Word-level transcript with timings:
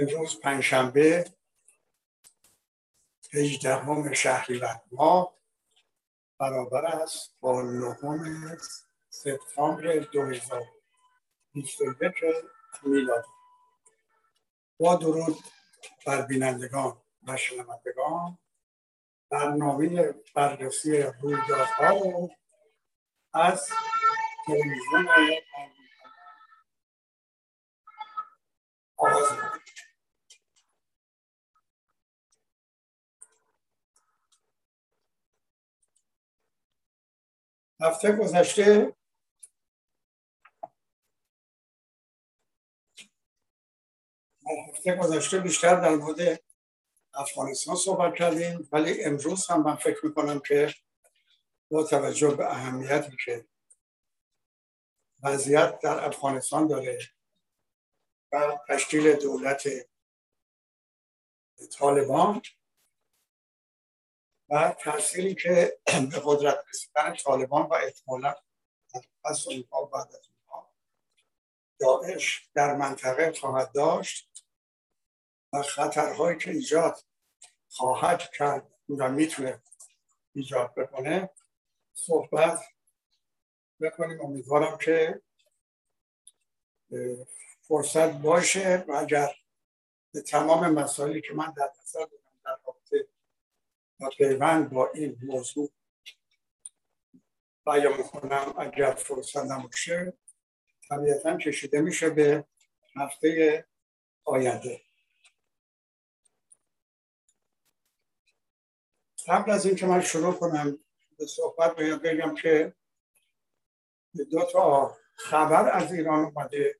امروز 0.00 0.40
پنجشنبه 0.40 1.24
18 3.32 4.14
شهریور 4.14 4.80
ماه 4.92 5.34
برابر 6.38 6.86
است 6.86 7.36
با 7.40 7.62
نهم 7.62 8.58
سپتامبر 9.08 9.98
2021 9.98 12.12
میلادی 12.82 13.28
با 14.78 14.96
درود 14.96 15.38
بر 16.06 16.22
بینندگان 16.22 17.02
و 17.26 17.36
شنوندگان 17.36 18.38
برنامه 19.30 20.14
بررسی 20.34 21.02
رویدادها 21.02 21.88
رو 21.88 22.30
از 23.32 23.68
تلویزیون 24.46 25.08
آغاز 28.96 29.49
هفته 37.80 38.12
گذشته 38.12 38.96
هفته 44.68 44.96
گذشته 44.96 45.38
بیشتر 45.38 45.80
در 45.80 45.94
مورد 45.94 46.42
افغانستان 47.14 47.76
صحبت 47.76 48.14
کردیم 48.14 48.68
ولی 48.72 49.04
امروز 49.04 49.46
هم 49.46 49.62
من 49.62 49.76
فکر 49.76 50.06
می‌کنم 50.06 50.40
که 50.40 50.74
با 51.70 51.82
توجه 51.82 52.34
به 52.34 52.46
اهمیتی 52.46 53.16
که 53.24 53.46
وضعیت 55.22 55.78
در 55.78 56.04
افغانستان 56.04 56.66
داره 56.66 56.98
و 58.32 58.58
تشکیل 58.68 59.12
دولت 59.12 59.68
طالبان 61.78 62.42
و 64.50 64.76
تأثیری 64.78 65.34
که 65.34 65.78
به 65.86 66.22
قدرت 66.24 66.64
رسیدن 66.68 67.14
طالبان 67.14 67.62
و 67.62 67.74
احتمالا 67.74 68.34
پس 69.24 69.46
اونها 69.48 69.84
بعد 69.84 70.08
از 70.08 70.28
اونها 70.28 70.70
داعش 71.78 72.48
در 72.54 72.76
منطقه 72.76 73.32
خواهد 73.32 73.72
داشت 73.72 74.44
و 75.52 75.62
خطرهایی 75.62 76.38
که 76.38 76.50
ایجاد 76.50 77.04
خواهد 77.68 78.30
کرد 78.30 78.66
و 78.98 79.08
می‌تونه 79.08 79.62
ایجاد 80.34 80.74
بکنه 80.74 81.30
صحبت 81.94 82.60
بکنیم. 83.80 84.20
امیدوارم 84.20 84.78
که 84.78 85.22
فرصت 87.62 88.12
باشه 88.12 88.84
و 88.88 88.92
اگر 88.92 89.34
به 90.12 90.20
تمام 90.20 90.72
مسائلی 90.72 91.20
که 91.20 91.34
من 91.34 91.52
در 91.56 91.72
نظر 91.82 92.06
و 94.00 94.08
پیوند 94.08 94.70
با 94.70 94.90
این 94.94 95.18
موضوع 95.22 95.70
بیان 97.66 97.96
می‌کنم 97.96 98.54
اگر 98.58 98.94
فرصت 98.94 99.44
نباشه. 99.50 100.12
طبیعتا 100.88 101.36
کشیده 101.36 101.80
میشه 101.80 102.10
به 102.10 102.44
هفته 102.96 103.64
آینده. 104.24 104.80
قبل 109.28 109.50
از 109.50 109.66
اینکه 109.66 109.86
من 109.86 110.00
شروع 110.00 110.34
کنم 110.34 110.78
به 111.18 111.26
صحبت 111.26 111.76
باید 111.76 112.02
بگم 112.02 112.34
که 112.34 112.74
دو 114.30 114.44
تا 114.52 114.96
خبر 115.14 115.70
از 115.70 115.92
ایران 115.92 116.24
اومده 116.24 116.78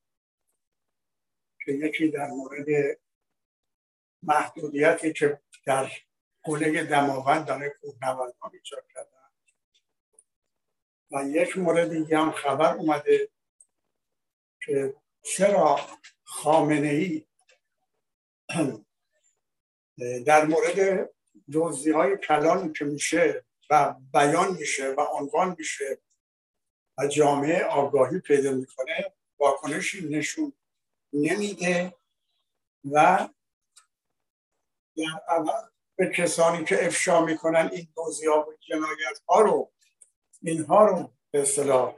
که 1.65 1.73
یکی 1.73 2.09
در 2.09 2.27
مورد 2.27 2.67
محدودیتی 4.23 5.13
که 5.13 5.41
در 5.67 5.91
قله 6.43 6.85
دماوند 6.85 7.47
داره 7.47 7.75
کوهنوردان 7.81 8.51
ایجاد 8.53 8.85
کردن. 8.95 9.11
و 11.11 11.29
یک 11.29 11.59
مورد 11.59 11.91
دیگه 11.91 12.19
هم 12.19 12.33
خبر 12.33 12.75
اومده 12.75 13.29
که 14.63 14.95
چرا 15.23 15.81
خامنه 16.25 16.89
ای 16.89 17.27
در 20.27 20.45
مورد 20.45 21.11
دوزی 21.51 21.91
های 21.91 22.17
کلانی 22.17 22.73
که 22.73 22.85
میشه 22.85 23.45
و 23.71 23.95
بیان 24.13 24.57
میشه 24.57 24.91
و 24.91 25.01
عنوان 25.01 25.57
میشه 25.59 25.99
و 26.99 27.07
جامعه 27.07 27.65
آگاهی 27.65 28.21
پیدا 28.21 28.53
می‌کنه 28.53 29.13
واکنشی 29.39 30.09
نشون 30.09 30.53
نمیده 31.13 31.95
و 32.93 33.29
در 34.97 35.21
عوض 35.29 35.70
به 36.01 36.11
کسانی 36.11 36.65
که 36.65 36.87
افشا 36.87 37.25
می‌کنن 37.25 37.71
این 37.73 37.89
دوزی 37.97 38.27
ها 38.27 38.47
و 38.49 38.53
جنایت 38.61 39.21
ها 39.29 39.41
رو 39.41 39.73
اینها 40.43 40.87
رو 40.87 41.13
به 41.31 41.41
اصطلاح 41.43 41.95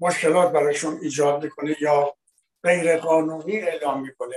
مشکلات 0.00 0.52
براشون 0.52 0.98
ایجاد 1.02 1.44
می‌کنه 1.44 1.76
یا 1.80 2.16
غیر 2.62 2.96
قانونی 2.96 3.56
اعلام 3.56 4.02
می‌کنه. 4.02 4.36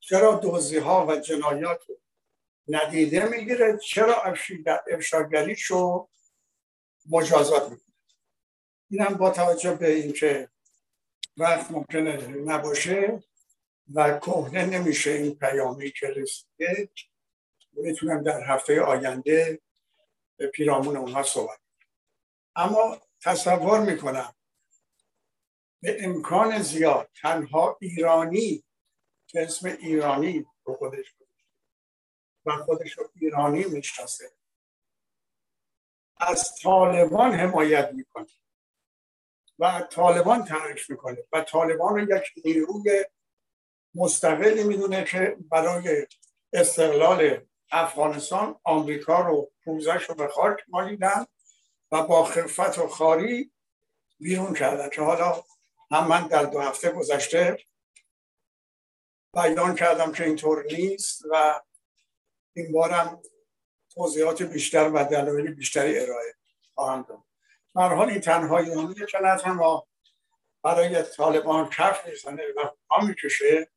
چرا 0.00 0.34
دوزی 0.34 0.78
ها 0.78 1.06
و 1.06 1.16
جنایات 1.16 1.84
رو 1.88 1.96
ندیده 2.68 3.28
می‌گیره؟ 3.28 3.78
چرا 3.78 4.22
افشاگریش 4.92 5.62
رو 5.62 6.08
مجازات 7.10 7.70
می‌کنه؟ 7.70 7.94
این 8.90 9.00
هم 9.02 9.14
با 9.14 9.30
توجه 9.30 9.74
به 9.74 9.90
اینکه 9.90 10.50
وقت 11.36 11.70
ممکنه 11.70 12.26
نباشه 12.26 13.22
و 13.94 14.18
کهنه 14.18 14.66
نمیشه 14.66 15.10
این 15.10 15.34
پیامی 15.34 15.90
که 15.90 16.06
رسیده. 16.06 16.90
می‌تونم 17.72 18.22
در 18.22 18.44
هفته 18.44 18.80
آینده 18.80 19.60
به 20.36 20.46
پیرامون 20.46 20.96
اونها 20.96 21.22
صحبت 21.22 21.58
اما 22.56 23.00
تصور 23.20 23.80
می‌کنم 23.80 24.34
به 25.82 26.04
امکان 26.04 26.62
زیاد 26.62 27.10
تنها 27.14 27.78
ایرانی 27.80 28.64
که 29.26 29.42
اسم 29.42 29.68
ایرانی 29.68 30.46
رو 30.64 30.74
خودش 30.74 31.14
و 32.44 32.56
خودش 32.56 32.92
رو 32.92 33.10
ایرانی 33.14 33.64
می‌شناسه 33.64 34.30
از 36.16 36.54
طالبان 36.62 37.32
حمایت 37.32 37.92
می‌کنه 37.92 38.30
و 39.58 39.86
طالبان 39.90 40.44
تعریف 40.44 40.90
می‌کنه 40.90 41.24
و 41.32 41.40
طالبان 41.40 41.94
رو 41.94 42.16
یک 42.16 42.32
نیروی 42.44 43.04
مستقلی 43.94 44.64
می‌دونه 44.64 45.04
که 45.04 45.36
برای 45.50 46.06
استقلال 46.52 47.46
افغانستان 47.72 48.60
آمریکا 48.64 49.20
رو 49.20 49.52
پوزش 49.64 50.02
رو 50.02 50.14
به 50.14 50.28
خاک 50.28 50.56
مالیدن 50.68 51.26
و 51.92 52.02
با 52.02 52.24
خفت 52.24 52.78
و 52.78 52.88
خاری 52.88 53.52
بیرون 54.20 54.54
کردن. 54.54 54.88
که 54.90 55.02
حالا 55.02 55.42
هم 55.90 56.08
من 56.08 56.26
در 56.26 56.42
دو 56.42 56.60
هفته 56.60 56.90
گذشته 56.90 57.58
بیان 59.34 59.74
کردم 59.74 60.12
که 60.12 60.24
اینطور 60.24 60.64
نیست 60.64 61.22
و 61.30 61.60
این 62.52 62.72
بارم 62.72 63.22
توضیحات 63.94 64.42
بیشتر 64.42 64.90
و 64.94 65.04
دلایل 65.04 65.54
بیشتری 65.54 65.98
ارائه 65.98 66.34
خواهم 66.74 67.02
داد. 67.08 67.22
در 67.74 67.94
حال 67.94 68.10
این 68.10 68.20
تنهایی 68.20 68.94
که 68.94 69.18
نه 69.22 69.52
ما 69.52 69.86
برای 70.62 71.02
طالبان 71.02 71.70
کف 71.70 72.06
می‌زنه 72.06 72.42
و 72.56 73.04
می‌کشه. 73.06 73.70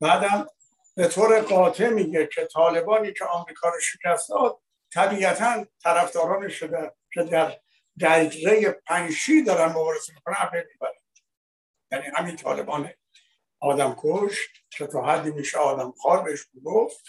بعدم 0.00 0.46
به 0.94 1.08
طور 1.08 1.40
قاطع 1.40 1.88
میگه 1.88 2.26
که 2.26 2.46
طالبانی 2.46 3.12
که 3.12 3.24
آمریکا 3.24 3.68
رو 3.68 3.80
شکست 3.80 4.28
داد 4.28 4.60
طبیعتا 4.94 5.66
طرفداران 5.82 6.48
شده 6.48 6.92
که 7.12 7.22
در 7.22 7.60
دقیقه 8.00 8.70
پنشی 8.86 9.42
دارن 9.42 9.72
مبارزه 9.72 10.14
می‌کنن 10.14 10.34
عبر 10.34 10.64
می‌برن. 10.72 10.92
یعنی 11.92 12.04
همین 12.06 12.36
طالبان 12.36 12.90
آدم 13.60 13.96
کش 13.98 14.36
که 14.70 14.86
تا 14.86 15.02
حدی 15.02 15.30
میشه 15.30 15.58
آدم 15.58 15.92
خار 16.02 16.22
بهش 16.22 16.46
گفت 16.64 17.04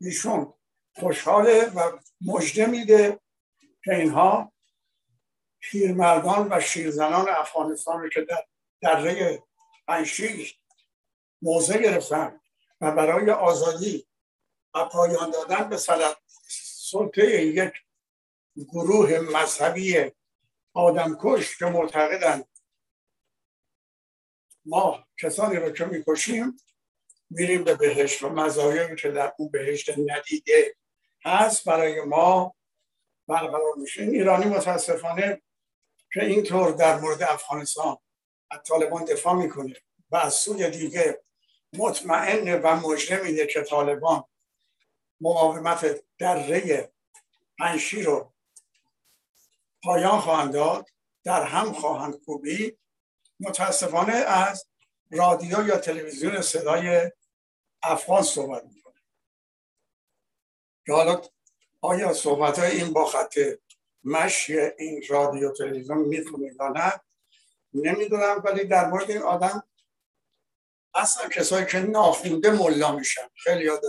ایشون 0.00 0.54
خوشحاله 0.94 1.64
و 1.64 1.98
مجده 2.20 2.66
میده 2.66 3.20
که 3.84 3.94
اینها 3.94 4.52
پیرمردان 5.60 6.48
و 6.50 6.60
شیرزنان 6.60 7.28
افغانستان 7.28 8.00
رو 8.00 8.08
که 8.08 8.20
در 8.20 8.44
دره 8.80 9.42
پنشیر 9.86 10.59
موضع 11.42 11.78
گرفتن 11.78 12.40
و 12.80 12.90
برای 12.90 13.30
آزادی 13.30 14.06
و 14.74 14.84
پایان 14.84 15.30
دادن 15.30 15.68
به 15.68 15.76
سلطه 16.56 17.46
یک 17.46 17.72
گروه 18.56 19.18
مذهبی 19.18 20.12
آدمکش 20.74 21.58
که 21.58 21.64
معتقدند 21.64 22.48
ما 24.64 25.06
کسانی 25.18 25.56
رو 25.56 25.70
که 25.70 25.84
می‌کشیم 25.84 26.56
میریم 27.30 27.64
به 27.64 27.74
بهشت 27.74 28.22
و 28.22 28.28
مزایایی 28.28 28.96
که 28.96 29.10
در 29.10 29.32
اون 29.38 29.48
بهشت 29.48 29.90
ندیده 29.98 30.76
هست 31.24 31.64
برای 31.64 32.00
ما 32.00 32.56
برقرار 33.28 33.74
میشه. 33.76 34.02
ایرانی 34.02 34.44
متاسفانه 34.44 35.42
که 36.12 36.24
اینطور 36.24 36.70
در 36.70 37.00
مورد 37.00 37.22
افغانستان 37.22 37.96
از 38.50 38.60
طالبان 38.62 39.04
دفاع 39.04 39.34
می‌کنه 39.34 39.76
و 40.10 40.16
از 40.16 40.34
سوی 40.34 40.70
دیگه 40.70 41.22
مطمئن 41.72 42.62
و 42.62 42.76
مجرم 42.76 43.24
میده 43.26 43.46
که 43.46 43.62
طالبان 43.62 44.24
مقاومت 45.20 46.04
دره 46.18 46.92
پنشی 47.58 48.02
رو 48.02 48.32
پایان 49.82 50.20
خواهند 50.20 50.52
داد 50.52 50.88
در 51.24 51.44
هم 51.44 51.72
خواهند 51.72 52.24
کوبی 52.24 52.78
متاسفانه 53.40 54.12
از 54.12 54.66
رادیو 55.10 55.66
یا 55.66 55.76
تلویزیون 55.78 56.42
صدای 56.42 57.12
افغان 57.82 58.22
صحبت 58.22 58.64
می‌کنه. 58.64 58.94
حالا 60.88 61.22
آیا 61.80 62.12
صحبت 62.12 62.58
های 62.58 62.70
این 62.70 62.92
با 62.92 63.04
خط 63.04 63.38
مشی 64.04 64.58
این 64.58 65.02
رادیو 65.08 65.52
تلویزیون 65.52 65.98
می‌خونه 65.98 66.54
یا 66.60 66.68
نه 66.68 67.00
نمی‌دونم 67.74 68.42
ولی 68.44 68.64
در 68.64 68.86
مورد 68.86 69.10
این 69.10 69.22
آدم 69.22 69.69
اصلا 70.94 71.28
کسایی 71.28 71.66
که 71.66 71.78
ناخونده 71.78 72.50
ملا 72.50 72.96
میشن. 72.96 73.28
خیلی 73.34 73.64
یاد 73.64 73.82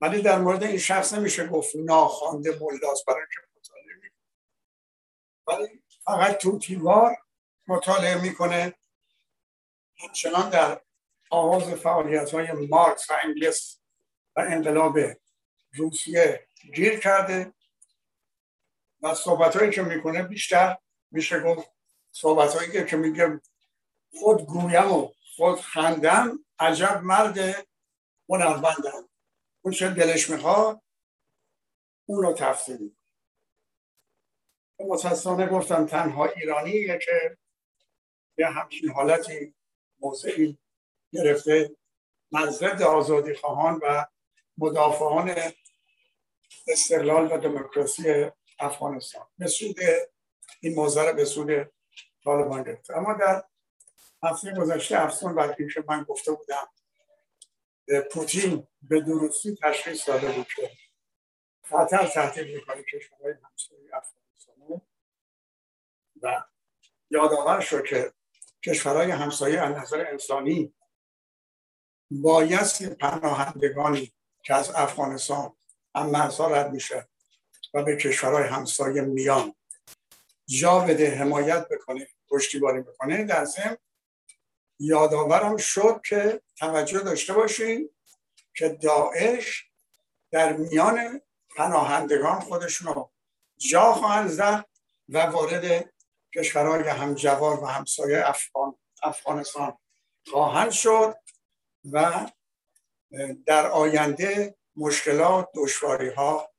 ولی 0.00 0.22
در 0.22 0.38
مورد 0.38 0.62
این 0.62 0.78
شخص 0.78 1.12
نمیشه 1.12 1.46
گفت 1.46 1.76
ناخوانده 1.76 2.58
ملاست 2.60 3.06
برای 3.06 3.26
که 3.34 3.40
مطالعه 3.56 3.94
می‌کنه. 3.94 4.18
ولی 5.46 5.82
فقط 6.04 6.36
توتیوار 6.36 7.16
مطالعه 7.66 8.22
می‌کنه. 8.22 8.74
همچنان 9.98 10.50
در 10.50 10.80
آغاز 11.30 11.62
فعالیت 11.62 12.34
های 12.34 12.52
مارکس 12.52 13.10
و 13.10 13.14
انگلس 13.24 13.80
و 14.36 14.40
انقلاب 14.40 14.98
روسیه 15.72 16.48
گیر 16.74 17.00
کرده 17.00 17.52
و 19.02 19.14
صحبت 19.14 19.56
هایی 19.56 19.70
که 19.70 19.82
می‌کنه 19.82 20.22
بیشتر 20.22 20.78
میشه 21.10 21.40
گفت 21.40 21.68
صحبت 22.10 22.54
هایی 22.54 22.84
که 22.86 22.96
میگه 22.96 23.40
خود 24.20 24.46
گویم 24.46 24.92
و 24.92 25.12
خود 25.36 25.60
خندم 25.60 26.44
عجب 26.58 27.00
مرد 27.02 27.66
هنرمندم. 28.28 29.08
اون 29.64 29.74
چه 29.74 29.90
دلش 29.90 30.30
می‌خواد 30.30 30.82
اون 32.06 32.22
رو 32.22 32.32
تفسیر 32.32 32.78
متاسفانه 34.80 35.46
گفتم 35.46 35.86
تنها 35.86 36.24
ایرانیه 36.24 36.98
که 36.98 37.38
یه 38.38 38.46
همچین 38.46 38.90
حالتی 38.90 39.54
موضعی 40.00 40.58
گرفته. 41.12 41.76
مزرد 42.32 42.82
آزادی 42.82 43.34
خواهان 43.34 43.80
و 43.82 44.06
مدافعان 44.58 45.34
استقلال 46.68 47.32
و 47.32 47.38
دموکراسی 47.38 48.30
افغانستان. 48.58 49.26
به 49.38 49.46
سود 49.46 49.76
این 50.60 50.74
موضوع 50.74 51.12
به 51.12 51.24
سود 51.24 51.72
طالبان 52.24 52.62
گرفته 52.62 52.96
اما 52.96 53.14
در 53.14 53.44
هفته 54.24 54.52
گذشته 54.52 55.00
افسون 55.00 55.34
بعد 55.34 55.56
که 55.56 55.84
من 55.88 56.02
گفته 56.02 56.32
بودم. 56.32 56.68
پوتین 58.10 58.66
به 58.82 59.00
درستی 59.00 59.56
تشخیص 59.62 60.08
داده 60.08 60.32
بود 60.32 60.46
که 60.56 60.70
خطر 61.64 62.06
تهدید 62.06 62.54
می‌کنه 62.56 62.82
کشورهای 62.82 63.34
همسایه 63.44 63.90
افغانستان. 63.96 64.82
و 66.22 66.44
یادآور 67.10 67.60
شد 67.60 67.84
که 67.84 68.12
کشورهای 68.64 69.10
همسایه 69.10 69.60
از 69.60 69.76
نظر 69.76 70.06
انسانی 70.10 70.74
بایستی 72.10 72.88
پناهندگانی 72.88 74.12
که 74.42 74.54
از 74.54 74.70
افغانستان 74.70 75.56
هم 75.94 76.10
مرزها 76.10 76.48
رد 76.48 76.72
میشه 76.72 77.08
و 77.74 77.82
به 77.82 77.96
کشورهای 77.96 78.44
همسایه 78.44 79.02
میان. 79.02 79.54
جا 80.46 80.78
بده 80.80 81.14
حمایت 81.14 81.68
بکنه 81.68 82.08
پشتیبانی 82.28 82.80
بکنه 82.80 83.24
در 83.24 83.44
ضمن 83.44 83.76
یادآورم 84.82 85.56
شد 85.56 86.00
که 86.08 86.42
توجه 86.56 86.98
داشته 86.98 87.32
باشین 87.32 87.90
که 88.54 88.68
داعش 88.68 89.70
در 90.30 90.52
میان 90.52 91.20
پناهندگان 91.56 92.40
خودشون 92.40 92.94
رو 92.94 93.10
جا 93.56 93.92
خواهند 93.92 94.28
زد 94.28 94.64
و 95.08 95.18
وارد 95.18 95.92
کشورهای 96.34 96.88
همجوار 96.88 97.60
و 97.60 97.66
همسایه 97.66 98.28
افغان 98.28 98.78
افغانستان 99.02 99.78
خواهند 100.30 100.70
شد 100.70 101.14
و 101.92 102.26
در 103.46 103.66
آینده 103.66 104.56
مشکلات 104.76 105.48
دشواری 105.54 106.08
ها 106.08 106.50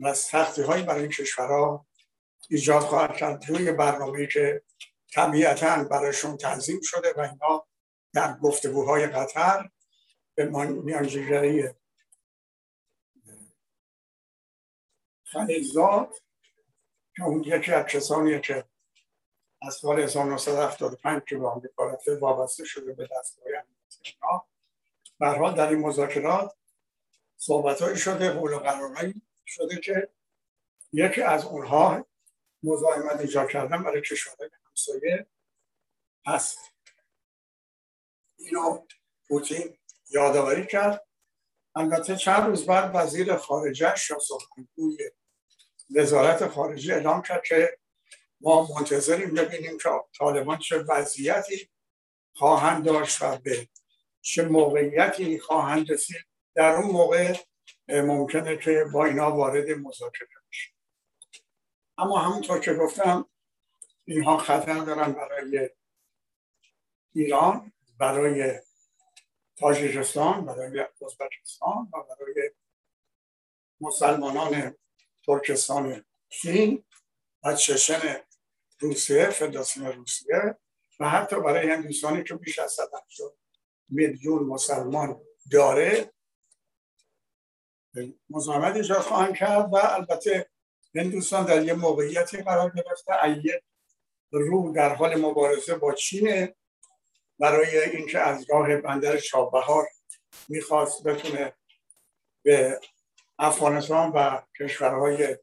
و 0.00 0.14
سختی 0.14 0.62
هایی 0.62 0.82
برای 0.82 1.02
این 1.02 1.10
کشورها 1.10 1.86
ایجاد 2.50 2.82
خواهد 2.82 3.16
کرد. 3.16 3.44
روی 3.48 3.72
برنامه 3.72 4.26
که 4.26 4.62
طبیعتا 5.14 5.84
برایشون 5.84 6.36
تنظیم 6.36 6.80
شده 6.82 7.12
و 7.16 7.20
اینا 7.20 7.66
در 8.12 8.38
گفتگوهای 8.38 9.06
قطر 9.06 9.70
به 10.34 10.44
میانجیگری 10.84 11.68
خلیزات 15.24 16.22
که 17.16 17.22
اون 17.22 17.44
یکی 17.44 17.72
از 17.72 17.86
کسانیه 17.86 18.40
که 18.40 18.64
از 19.62 19.74
سال 19.74 20.00
1975 20.00 21.22
که 21.28 21.36
به 21.36 21.48
آمریکا 21.48 21.98
وابسته 22.20 22.64
شده 22.64 22.92
به 22.92 23.08
دستگاه 23.18 23.46
اینا 24.02 24.46
برها 25.18 25.50
در 25.50 25.68
این 25.68 25.78
مذاکرات 25.78 26.54
صحبت 27.36 27.94
شده 27.94 28.30
قول 28.30 28.58
قرارهایی 28.58 29.22
شده 29.46 29.80
که 29.80 30.08
یکی 30.92 31.22
از 31.22 31.44
اونها 31.44 32.06
مزاحمت 32.62 33.20
ایجاد 33.20 33.48
کردن 33.50 33.82
برای 33.82 34.00
کشورهای 34.00 34.50
همسایه 34.74 35.26
هست 36.26 36.58
اینو 38.38 38.86
پوتین 39.28 39.78
یادآوری 40.10 40.66
کرد. 40.66 41.06
البته 41.74 42.16
چند 42.16 42.46
روز 42.46 42.66
بعد 42.66 42.90
وزیر 42.94 43.36
خارجه 43.36 43.94
یا 44.10 44.18
سخنگوی 44.18 45.10
وزارت 45.96 46.48
خارجه 46.48 46.94
اعلام 46.94 47.22
کرد 47.22 47.44
که 47.44 47.78
ما 48.40 48.68
منتظریم 48.76 49.34
ببینیم 49.34 49.78
که 49.78 49.90
طالبان 50.18 50.58
چه 50.58 50.78
وضعیتی 50.78 51.70
خواهند 52.36 52.84
داشت 52.84 53.22
و 53.22 53.36
به 53.38 53.68
چه 54.20 54.44
موقعیتی 54.44 55.38
خواهند 55.38 55.92
رسید. 55.92 56.24
در 56.54 56.74
اون 56.74 56.90
موقع 56.90 57.36
ممکنه 57.88 58.56
که 58.56 58.84
با 58.92 59.04
اینا 59.04 59.36
وارد 59.36 59.70
مذاکره 59.70 60.28
بشه. 60.50 60.70
اما 61.98 62.18
همونطور 62.18 62.60
که 62.60 62.74
گفتم 62.74 63.30
اینها 64.04 64.38
خطر 64.38 64.78
دارن 64.78 65.12
برای 65.12 65.70
ایران 67.12 67.72
برای 67.98 68.60
تاجیکستان 69.56 70.44
برای 70.44 70.80
ازبکستان 70.80 71.88
و 71.92 72.02
برای 72.02 72.50
مسلمانان 73.80 74.76
ترکستان 75.26 76.04
چین 76.28 76.84
و 77.44 77.54
چشن 77.54 78.16
روسیه 78.80 79.30
فدراسیون 79.30 79.86
روسیه 79.86 80.56
و 81.00 81.08
حتی 81.08 81.36
برای 81.40 81.70
هندوستانی 81.70 82.24
که 82.24 82.34
بیش 82.34 82.58
از 82.58 82.72
180 82.72 83.36
میلیون 83.88 84.42
مسلمان 84.42 85.20
داره. 85.50 86.10
مزاحمت 88.30 88.76
ایجاد 88.76 89.00
خواهند 89.00 89.36
کرد 89.36 89.72
و 89.72 89.76
البته 89.76 90.50
هندوستان 90.94 91.46
در 91.46 91.64
یه 91.64 91.74
موقعیتی 91.74 92.42
قرار 92.42 92.70
گرفته 92.70 93.24
ایه 93.24 93.62
رو 94.30 94.72
در 94.72 94.94
حال 94.94 95.20
مبارزه 95.20 95.74
با 95.74 95.92
چین 95.92 96.54
برای 97.38 97.78
اینکه 97.84 98.18
از 98.18 98.50
راه 98.50 98.76
بندر 98.76 99.18
چابهار 99.18 99.86
می‌خواست 100.48 101.02
بتونه 101.02 101.52
به 102.42 102.80
افغانستان 103.38 104.10
و 104.10 104.42
کشورهای 104.60 105.36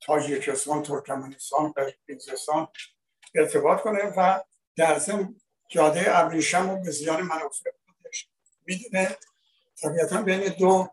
تاجیکستان 0.00 0.82
ترکمنستان 0.82 1.72
قرقیزستان 1.72 2.68
ارتباط 3.34 3.80
کنه 3.80 4.12
و 4.16 4.40
در 4.76 4.98
ضمن 4.98 5.34
جاده 5.68 6.18
ابریشم 6.18 6.70
رو 6.70 6.76
به 6.76 6.90
زیان 6.90 7.22
منافع 7.22 7.70
خودش 8.02 8.28
می‌دونه. 8.66 9.16
طبیعتا 9.82 10.22
بین 10.22 10.48
دو 10.48 10.88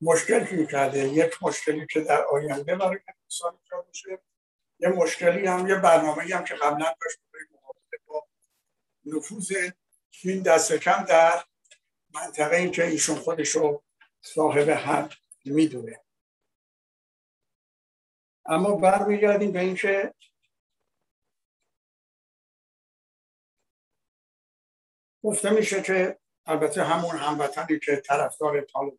مشکل 0.00 0.44
که 0.44 0.66
کرده 0.66 0.98
یک 1.08 1.42
مشکلی 1.42 1.86
که 1.86 2.00
در 2.00 2.24
آینده 2.24 2.76
برای 2.76 2.98
انسان 3.24 3.58
ایجاد 3.62 3.86
میشه 3.88 4.18
یه 4.82 4.88
مشکلی 4.88 5.46
هم 5.46 5.68
یه 5.68 5.74
برنامه 5.74 6.22
هم 6.22 6.44
که 6.44 6.54
قبلا 6.54 6.94
داشت 7.00 7.18
با 8.06 8.26
نفوذ 9.04 9.52
چین 10.10 10.42
دست 10.42 10.72
کم 10.72 11.04
در 11.04 11.44
منطقه 12.14 12.56
این 12.56 12.70
که 12.70 12.86
ایشون 12.86 13.16
خودش 13.16 13.48
رو 13.48 13.82
صاحب 14.20 14.70
حد 14.70 15.12
می‌دونه. 15.44 16.00
اما 18.46 18.76
برمیگردیم 18.76 19.52
به 19.52 19.60
اینکه 19.60 20.14
گفته 25.22 25.50
میشه 25.50 25.82
که 25.82 26.18
البته 26.46 26.84
همون 26.84 27.16
هموطنی 27.16 27.78
که 27.78 27.96
طرفدار 27.96 28.60
طالبان 28.60 28.98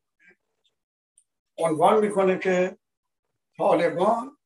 عنوان 1.58 2.00
می‌کنه 2.00 2.40
که 2.40 2.78
طالبان 3.58 4.38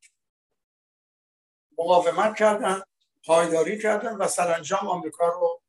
مقاومت 1.78 2.36
کردن 2.36 2.82
پایداری 3.24 3.78
کردن 3.78 4.16
و 4.16 4.28
سرانجام 4.28 4.88
آمریکا 4.88 5.28
رو 5.28 5.62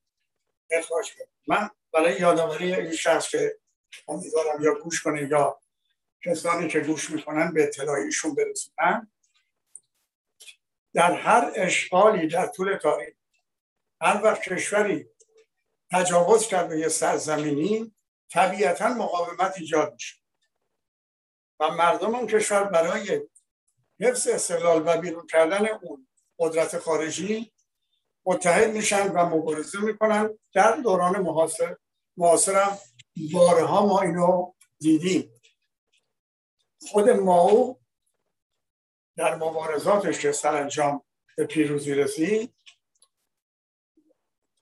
اخراج 0.71 1.15
کرد. 1.15 1.29
من 1.47 1.71
برای 1.93 2.21
یادآوری 2.21 2.75
این 2.75 2.97
شخص 2.97 3.29
که 3.29 3.59
امیدوارم 4.09 4.63
یا 4.63 4.75
گوش 4.75 5.03
کنه 5.03 5.29
یا 5.31 5.61
کسانی 6.25 6.69
که 6.69 6.81
گوش 6.81 7.11
می‌کنن 7.11 7.53
به 7.53 7.63
اطلاع 7.63 7.97
ایشون 7.97 8.35
برسونن 8.35 9.11
در 10.95 11.13
هر 11.13 11.53
اشغالی 11.55 12.29
در 12.29 12.47
طول 12.47 12.77
تاریخ 12.77 13.15
هر 14.01 14.21
وقت 14.25 14.43
کشوری 14.43 15.11
تجاوز 15.93 16.47
کرد 16.47 16.69
به 16.69 16.79
یه 16.79 16.89
سرزمینی 16.89 17.93
طبیعتا 18.31 18.89
مقاومت 18.89 19.55
ایجاد 19.59 19.93
میشه 19.93 20.17
و 21.61 21.71
مردم 21.71 22.15
اون 22.15 22.27
کشور 22.27 22.65
برای 22.65 23.21
حفظ 24.01 24.29
استقلال 24.29 24.83
و 24.87 25.01
بیرون 25.01 25.27
کردن 25.27 25.69
اون 25.69 26.09
قدرت 26.39 26.79
خارجی 26.79 27.53
متحد 28.27 28.71
میشن 28.71 29.09
و 29.09 29.25
مبارزه 29.25 29.81
می‌کنن. 29.81 30.39
در 30.55 30.77
دوران 30.77 31.19
محاصر 31.19 31.77
معاصرم 32.17 32.79
بارها 33.33 33.87
ما 33.87 34.01
اینو 34.01 34.53
دیدیم. 34.79 35.41
خود 36.91 37.11
ماو 37.11 37.81
در 39.17 39.35
مبارزاتش 39.35 40.19
که 40.19 40.33
سرانجام 40.33 41.05
به 41.37 41.47
پیروزی 41.47 41.95
رسید 41.95 42.55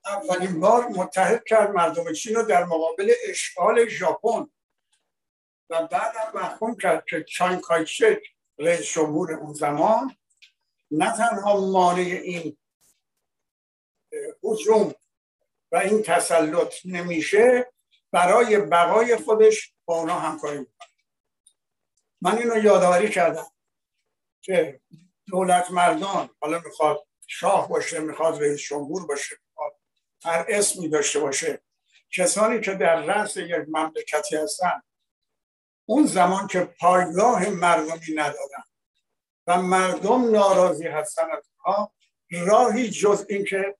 اولین 0.04 0.60
بار 0.60 0.88
متحد 0.88 1.44
کرد 1.44 1.70
مردم 1.70 2.12
چین 2.12 2.34
رو 2.34 2.42
در 2.42 2.64
مقابل 2.64 3.12
اشغال 3.28 3.88
ژاپن 3.88 4.50
و 5.70 5.86
بعدم 5.86 6.32
محکوم 6.34 6.76
کرد 6.76 7.04
که 7.04 7.24
چان 7.24 7.60
کایشک 7.60 8.22
رئیس 8.58 8.92
جمهور 8.92 9.32
اون 9.34 9.52
زمان 9.52 10.16
نه 10.90 11.16
تنها 11.16 11.60
مانع 11.60 12.20
این 12.22 12.56
حجوم 14.42 14.94
و 15.72 15.76
این 15.76 16.02
تسلط 16.02 16.74
نمیشه 16.84 17.72
برای 18.12 18.58
بقای 18.58 19.16
خودش 19.16 19.74
با 19.84 20.00
اونا 20.00 20.18
همکاری 20.18 20.58
می‌کنه. 20.58 20.88
من 22.20 22.38
اینو 22.38 22.64
یادآوری 22.64 23.10
کردم 23.10 23.46
که 24.42 24.80
دولت 25.26 25.70
مردان 25.70 26.30
حالا 26.40 26.60
می‌خواد 26.64 27.06
شاه 27.26 27.68
باشه 27.68 27.98
می‌خواد 27.98 28.42
رئیس 28.42 28.60
جمهور 28.60 29.06
باشه 29.06 29.36
هر 30.24 30.46
اسمی 30.48 30.88
داشته 30.88 31.20
باشه 31.20 31.62
کسانی 32.10 32.60
که 32.60 32.74
در 32.74 33.02
رأس 33.02 33.36
یک 33.36 33.64
مملکتی 33.68 34.36
هستن 34.36 34.82
اون 35.86 36.06
زمان 36.06 36.46
که 36.46 36.60
پایگاه 36.60 37.48
مردمی 37.48 38.14
ندادن 38.14 38.62
و 39.46 39.62
مردم 39.62 40.30
ناراضی 40.30 40.86
هستن 40.86 41.30
از 41.30 41.44
ها 41.58 41.92
راهی 42.30 42.90
جز 42.90 43.26
اینکه 43.28 43.76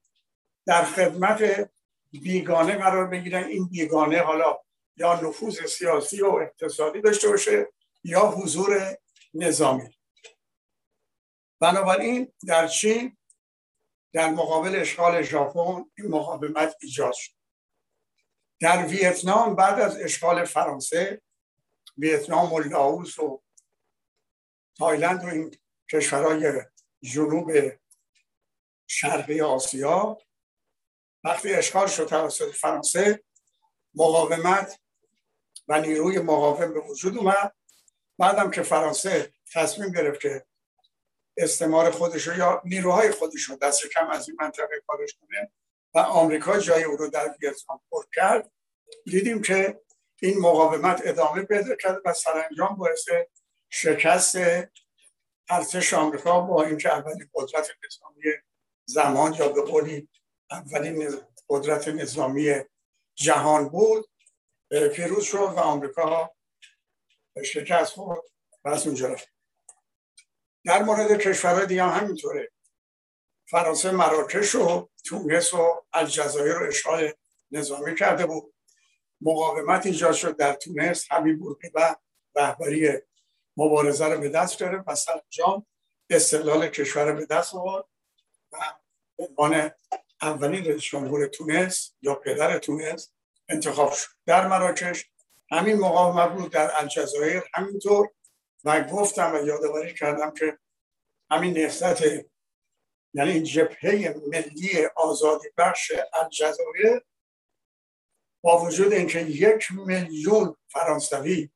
در 0.65 0.83
خدمت 0.83 1.69
بیگانه 2.11 2.77
قرار 2.77 3.07
بگیرن. 3.07 3.43
این 3.43 3.67
بیگانه 3.67 4.19
حالا 4.19 4.59
یا 4.97 5.21
نفوذ 5.21 5.65
سیاسی 5.65 6.21
و 6.21 6.27
اقتصادی 6.27 7.01
داشته 7.01 7.29
باشه 7.29 7.67
یا 8.03 8.21
حضور 8.21 8.97
نظامی. 9.33 9.97
بنابراین 11.59 12.33
در 12.47 12.67
چین 12.67 13.17
در 14.13 14.29
مقابل 14.29 14.75
اشغال 14.75 15.21
ژاپن 15.21 15.85
این 15.97 16.07
مقاومت 16.07 16.75
ایجاد 16.81 17.13
شد. 17.13 17.31
در 18.59 18.85
ویتنام 18.85 19.55
بعد 19.55 19.79
از 19.79 19.97
اشغال 20.01 20.45
فرانسه 20.45 21.21
ویتنام 21.97 22.53
و 22.53 22.59
لاوس 22.59 23.19
و 23.19 23.43
تایلند 24.77 25.23
و 25.23 25.27
این 25.27 25.55
کشورهای 25.91 26.61
جنوب 27.01 27.51
شرقی 28.87 29.41
آسیا. 29.41 30.17
وقتی 31.23 31.53
اشغال 31.53 31.87
شد 31.87 32.05
توسط 32.05 32.51
فرانسه 32.51 33.23
مقاومت 33.95 34.79
و 35.67 35.81
نیروی 35.81 36.19
مقاوم 36.19 36.73
به 36.73 36.79
وجود 36.79 37.17
اومد. 37.17 37.55
بعدم 38.17 38.51
که 38.51 38.63
فرانسه 38.63 39.33
تصمیم 39.53 39.91
گرفت 39.91 40.21
که 40.21 40.45
استعمار 41.37 41.91
خودش 41.91 42.27
یا 42.27 42.61
نیروهای 42.65 43.11
خودش 43.11 43.41
رو 43.41 43.55
دست 43.55 43.87
کم 43.87 44.09
از 44.09 44.29
این 44.29 44.37
منطقه 44.41 44.83
کارش 44.87 45.13
کنه 45.21 45.51
و 45.93 45.99
آمریکا 45.99 46.59
جای 46.59 46.83
او 46.83 46.97
رو 46.97 47.09
در 47.09 47.35
ویتنام 47.41 47.81
پر 47.91 48.03
کرد 48.13 48.51
دیدیم 49.05 49.41
که 49.41 49.81
این 50.21 50.39
مقاومت 50.39 51.01
ادامه 51.05 51.43
پیدا 51.43 51.75
کرد 51.75 52.01
و 52.05 52.13
سرانجام 52.13 52.75
باعث 52.75 53.05
شکست 53.69 54.37
ارتش 55.49 55.93
آمریکا 55.93 56.41
با 56.41 56.63
اینکه 56.63 56.93
اولین 56.93 57.29
قدرت 57.33 57.71
نظامی 57.85 58.23
زمان 58.85 59.33
یا 59.33 59.47
به 59.47 59.61
قولی 59.61 60.09
اولین 60.51 61.21
قدرت 61.49 61.87
نظامی 61.87 62.55
جهان 63.15 63.69
بود 63.69 64.09
پیروز 64.69 65.23
شد 65.23 65.37
و 65.37 65.59
آمریکا 65.59 66.35
شکست 67.45 67.93
خورد 67.93 68.21
و 68.63 68.69
از 68.69 68.87
اونجا 68.87 69.15
در 70.65 70.83
مورد 70.83 71.17
کشورهای 71.17 71.65
دیگه 71.65 71.83
هم 71.83 72.03
همینطوره. 72.03 72.51
فرانسه 73.49 73.91
مراکش 73.91 74.55
و 74.55 74.89
تونس 75.05 75.53
و 75.53 75.85
الجزایر 75.93 76.53
رو 76.53 76.67
اشغال 76.67 77.13
نظامی 77.51 77.95
کرده 77.95 78.25
بود. 78.25 78.53
مقاومت 79.21 79.85
ایجاد 79.85 80.13
شد 80.13 80.37
در 80.37 80.53
تونس. 80.53 81.11
همین 81.11 81.39
و 81.73 81.95
رهبری 82.35 82.89
مبارزه 83.57 84.05
رو 84.07 84.19
به 84.19 84.29
دست 84.29 84.59
گرفت 84.59 84.83
و 84.87 84.95
سرانجام 84.95 85.65
استقلال 86.09 86.67
کشور 86.67 87.11
به 87.11 87.25
دست 87.25 87.55
آورد 87.55 87.85
و 88.51 88.57
عنوان 89.19 89.71
اولین 90.21 90.65
رئیس 90.65 90.81
جمهور 90.81 91.27
تونس 91.27 91.93
یا 92.01 92.15
پدر 92.15 92.59
تونس 92.59 93.11
انتخاب 93.49 93.91
شد. 93.91 94.09
در 94.25 94.47
مراکش 94.47 95.05
همین 95.51 95.75
مقاومت 95.75 96.33
بود 96.33 96.51
در 96.51 96.71
الجزایر 96.75 97.43
همینطور. 97.53 98.09
و 98.63 98.83
گفتم 98.83 99.35
و 99.35 99.47
یادآوری 99.47 99.93
کردم 99.93 100.33
که 100.33 100.57
همین 101.31 101.53
نهضت 101.53 102.01
یعنی 103.13 103.31
این 103.31 103.43
جبهه 103.43 104.15
ملی 104.27 104.85
آزادی 104.95 105.47
بخش 105.57 105.91
الجزایر 106.13 107.01
با 108.41 108.65
وجود 108.65 108.93
اینکه 108.93 109.19
یک 109.21 109.67
میلیون 109.71 110.55
فرانسوی 110.67 111.49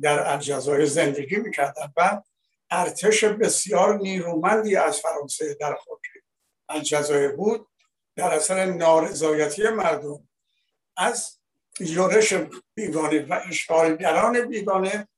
در 0.00 0.32
الجزایر 0.32 0.86
زندگی 0.86 1.36
می‌کردن 1.36 1.92
و 1.96 2.22
ارتش 2.70 3.24
بسیار 3.24 3.98
نیرومندی 3.98 4.76
از 4.76 5.00
فرانسه 5.00 5.54
در 5.54 5.74
خاک 5.74 6.00
الجزایر 6.68 7.32
بود 7.32 7.68
در 8.16 8.34
اثر 8.34 8.64
نارضایتی 8.64 9.68
مردم 9.68 10.28
از 10.96 11.38
یورش 11.80 12.34
بیگانه 12.74 13.26
و 13.26 13.40
اشغالگران 13.48 14.48
بیگانه 14.48 15.08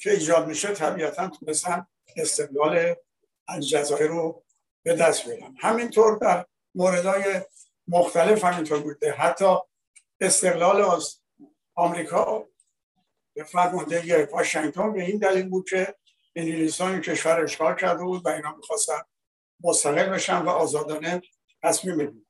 که 0.00 0.10
ایجاد 0.10 0.46
میشه 0.46 0.74
طبیعتا 0.74 1.28
تونستن 1.28 1.86
استقلال 2.16 2.94
الجزایر 3.48 4.06
رو 4.06 4.44
به 4.82 4.96
دست 4.96 5.28
بیارن. 5.28 5.54
همینطور 5.58 6.18
در 6.18 6.46
موردهای 6.74 7.42
مختلف 7.88 8.44
همینطور 8.44 8.78
بوده. 8.78 9.12
حتی 9.12 9.56
استقلال 10.20 10.80
از 10.80 11.20
آمریکا 11.74 12.48
به 13.36 13.44
فرمانده 13.44 14.26
واشنگتن 14.26 14.92
به 14.92 15.02
این 15.02 15.18
دلیل 15.18 15.48
بود 15.48 15.68
که 15.68 15.94
انگلیسان 16.36 17.00
کشور 17.00 17.40
اشغال 17.40 17.76
کرده 17.76 18.04
بود 18.04 18.26
و 18.26 18.28
اینا 18.28 18.56
می‌خواستن 18.56 19.00
مستقل 19.60 20.08
بشن 20.08 20.42
و 20.42 20.48
آزادانه 20.48 21.22
تصمیم 21.62 21.98
بگیرن. 21.98 22.26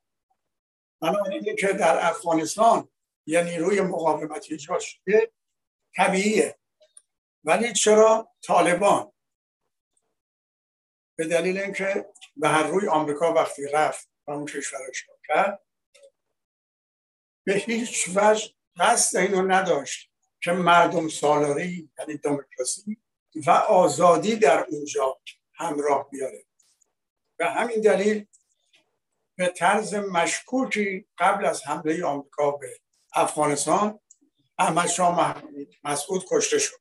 بنابراین 1.01 1.57
که 1.57 1.67
در 1.67 2.07
افغانستان 2.07 2.89
یه 3.27 3.43
نیروی 3.43 3.81
مقاومتی 3.81 4.55
ایجاد 4.55 4.81
شده 4.81 5.33
طبیعیه. 5.97 6.59
ولی 7.45 7.73
چرا 7.73 8.33
طالبان؟ 8.43 9.13
به 11.19 11.27
دلیل 11.27 11.59
اینکه 11.59 12.13
به 12.37 12.49
هر 12.49 12.67
روی 12.67 12.89
آمریکا 12.89 13.33
وقتی 13.33 13.67
رفت 13.67 14.09
و 14.27 14.31
اون 14.31 14.47
کشور 14.47 14.79
اشغال 14.91 15.17
کرد 15.29 15.66
به 17.47 17.55
هیچ 17.55 18.09
وجه 18.15 18.51
قصد 18.77 19.19
اینو 19.19 19.43
نداشت 19.43 20.11
که 20.41 20.53
مردم 20.53 21.09
سالاری 21.09 21.91
یعنی 21.99 22.17
دموکراسی 22.17 22.97
و 23.47 23.51
آزادی 23.51 24.37
در 24.37 24.67
اونجا 24.71 25.19
همراه 25.55 26.11
بیاره. 26.11 26.45
به 27.37 27.47
همین 27.47 27.81
دلیل 27.81 28.27
به 29.37 29.49
طرز 29.49 29.95
مشکوکی 29.95 31.07
قبل 31.19 31.45
از 31.45 31.67
حمله 31.67 32.05
آمریکا 32.05 32.51
به 32.51 32.81
افغانستان 33.13 34.01
احمد 34.59 34.87
شاه 34.87 35.43
مسعود 35.85 36.25
کشته 36.31 36.59
شد. 36.59 36.77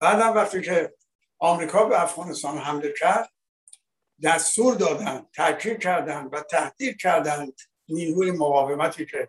بعدم 0.00 0.34
وقتی 0.34 0.60
که 0.60 0.94
آمریکا 1.38 1.84
به 1.84 2.02
افغانستان 2.02 2.58
حمله 2.58 2.94
کرد 2.98 3.32
دستور 4.22 4.74
دادن 4.74 5.26
تاکید 5.34 5.82
کردن 5.82 6.24
و 6.24 6.40
تهدید 6.40 6.96
کردن 7.00 7.52
نیروی 7.88 8.30
مقاومتی 8.30 9.06
که 9.06 9.28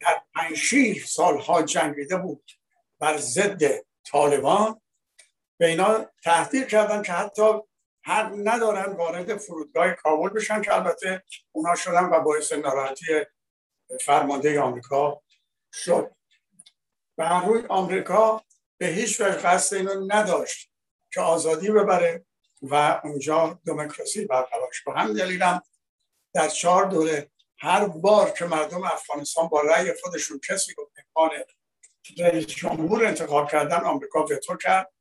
در 0.00 0.22
پنج 0.34 0.58
سالها 1.06 1.62
جنگیده 1.62 2.16
بود 2.16 2.50
بر 2.98 3.16
ضد 3.16 3.62
طالبان 4.04 4.80
به 5.58 5.66
اینا 5.66 6.06
تهدید 6.24 6.68
کردن 6.68 7.02
که 7.02 7.12
حتی 7.12 7.52
حق 8.04 8.32
ندارن 8.44 8.92
وارد 8.92 9.36
فرودگاه 9.36 9.92
کابل 9.92 10.28
بشن 10.28 10.62
که 10.62 10.74
البته 10.74 11.22
اونا 11.52 11.74
شدن 11.74 12.04
و 12.04 12.20
باعث 12.20 12.52
ناراحتی 12.52 13.06
فرمانده 14.00 14.60
آمریکا 14.60 15.22
شد. 15.72 16.10
و 17.18 17.40
روی 17.40 17.62
آمریکا 17.68 18.44
به 18.78 18.86
هیچ 18.86 19.20
وجه 19.20 19.36
قصد 19.36 19.76
اینو 19.76 20.06
نداشت 20.12 20.70
که 21.12 21.20
آزادی 21.20 21.70
ببره 21.70 22.24
و 22.62 23.00
اونجا 23.04 23.60
دموکراسی 23.66 24.24
برقرار 24.24 24.70
به 24.86 24.92
هم 24.92 25.12
دلیلم 25.12 25.62
در 26.34 26.48
چهار 26.48 26.84
دوره 26.84 27.30
هر 27.60 27.88
بار 27.88 28.30
که 28.30 28.44
مردم 28.44 28.82
افغانستان 28.82 29.48
با 29.48 29.60
رأی 29.60 29.94
خودشون 30.02 30.40
کسی 30.48 30.74
رو 30.74 30.90
امکان 30.98 31.30
رئیس 32.18 32.46
جمهور 32.46 33.04
انتخاب 33.04 33.50
کردن 33.50 33.76
آمریکا 33.76 34.24
وتو 34.24 34.56
کرد 34.56 34.92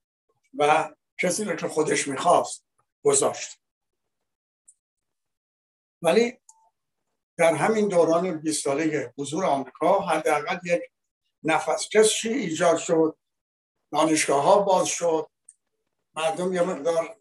و 0.53 0.93
کسی 1.21 1.43
رو 1.43 1.55
که 1.55 1.67
خودش 1.67 2.07
می‌خواست 2.07 2.65
گذاشت. 3.03 3.59
ولی 6.01 6.39
در 7.37 7.53
همین 7.55 7.87
دوران 7.87 8.37
20 8.41 8.63
ساله 8.63 9.13
حضور 9.17 9.45
آمریکا 9.45 9.99
حداقل 9.99 10.59
یک 10.63 10.81
نفس 11.43 11.89
کشی 11.89 12.29
ایجاد 12.29 12.77
شد 12.77 13.17
دانشگاه 13.91 14.43
ها 14.43 14.59
باز 14.59 14.87
شد 14.87 15.29
مردم 16.13 16.53
یه 16.53 16.61
مقدار 16.61 17.16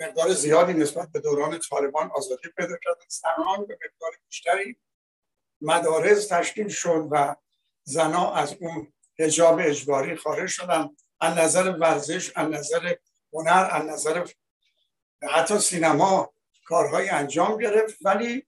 مقدار 0.00 0.32
زیادی 0.32 0.72
نسبت 0.72 1.08
به 1.08 1.20
دوران 1.20 1.58
طالبان 1.58 2.10
آزادی 2.14 2.48
پیدا 2.56 2.76
کردن 2.84 3.06
زنان 3.08 3.66
به 3.66 3.78
مقدار 3.84 4.10
بیشتری 4.26 4.76
مدارس 5.60 6.26
تشکیل 6.26 6.68
شد 6.68 7.08
و 7.10 7.36
زنها 7.84 8.34
از 8.34 8.56
اون 8.60 8.92
حجاب 9.18 9.58
اجباری 9.62 10.16
خارج 10.16 10.48
شدن. 10.48 10.90
از 11.20 11.38
نظر 11.38 11.70
ورزش 11.70 12.32
از 12.36 12.48
نظر 12.48 12.94
هنر 13.32 13.68
از 13.72 13.84
نظر 13.84 14.26
حتی 15.30 15.58
سینما 15.58 16.34
کارهای 16.66 17.08
انجام 17.08 17.58
گرفت. 17.58 17.98
ولی 18.04 18.46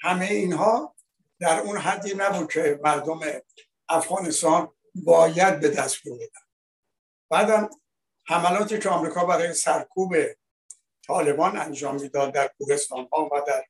همه 0.00 0.26
اینها 0.26 0.94
در 1.40 1.60
اون 1.60 1.78
حدی 1.78 2.14
نبود 2.16 2.52
که 2.52 2.80
مردم 2.84 3.20
افغانستان 3.88 4.72
باید 4.94 5.60
به 5.60 5.68
دست 5.68 6.02
بیاورند 6.02 6.30
بعدم 7.30 7.70
حملاتی 8.26 8.78
که 8.78 8.88
آمریکا 8.88 9.24
برای 9.24 9.54
سرکوب 9.54 10.14
طالبان 11.08 11.56
انجام 11.56 11.94
می‌داد 11.94 12.34
در 12.34 12.50
کوهستان 12.58 13.08
ها 13.12 13.28
و 13.32 13.42
در 13.46 13.66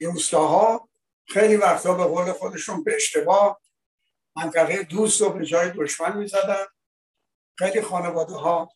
روستاها. 0.00 0.88
خیلی 1.28 1.56
وقتا 1.56 1.94
به 1.94 2.04
قول 2.04 2.32
خودشون 2.32 2.84
به 2.84 2.96
اشتباه 2.96 3.60
منطقه 4.36 4.82
دوست 4.82 5.20
رو 5.20 5.30
به 5.30 5.46
جای 5.46 5.70
دشمن 5.70 6.16
می‌زدن. 6.16 6.64
خیلی 7.58 7.82
خانواده 7.82 8.34
ها 8.34 8.72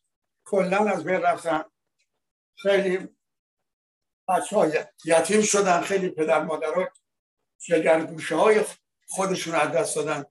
کلا 0.46 0.78
از 0.78 1.04
بین 1.04 1.20
رفتن. 1.20 1.64
خیلی 2.56 3.16
بچه 4.28 4.56
های 4.56 4.84
یتیم 5.04 5.42
شدن 5.42 5.80
خیلی 5.80 6.08
پدر 6.08 6.42
مادرها 6.42 6.88
جگرگوشه 7.58 8.36
های 8.36 8.64
خودشون 9.08 9.54
از 9.54 9.72
دست 9.72 9.96
دادن. 9.96 10.24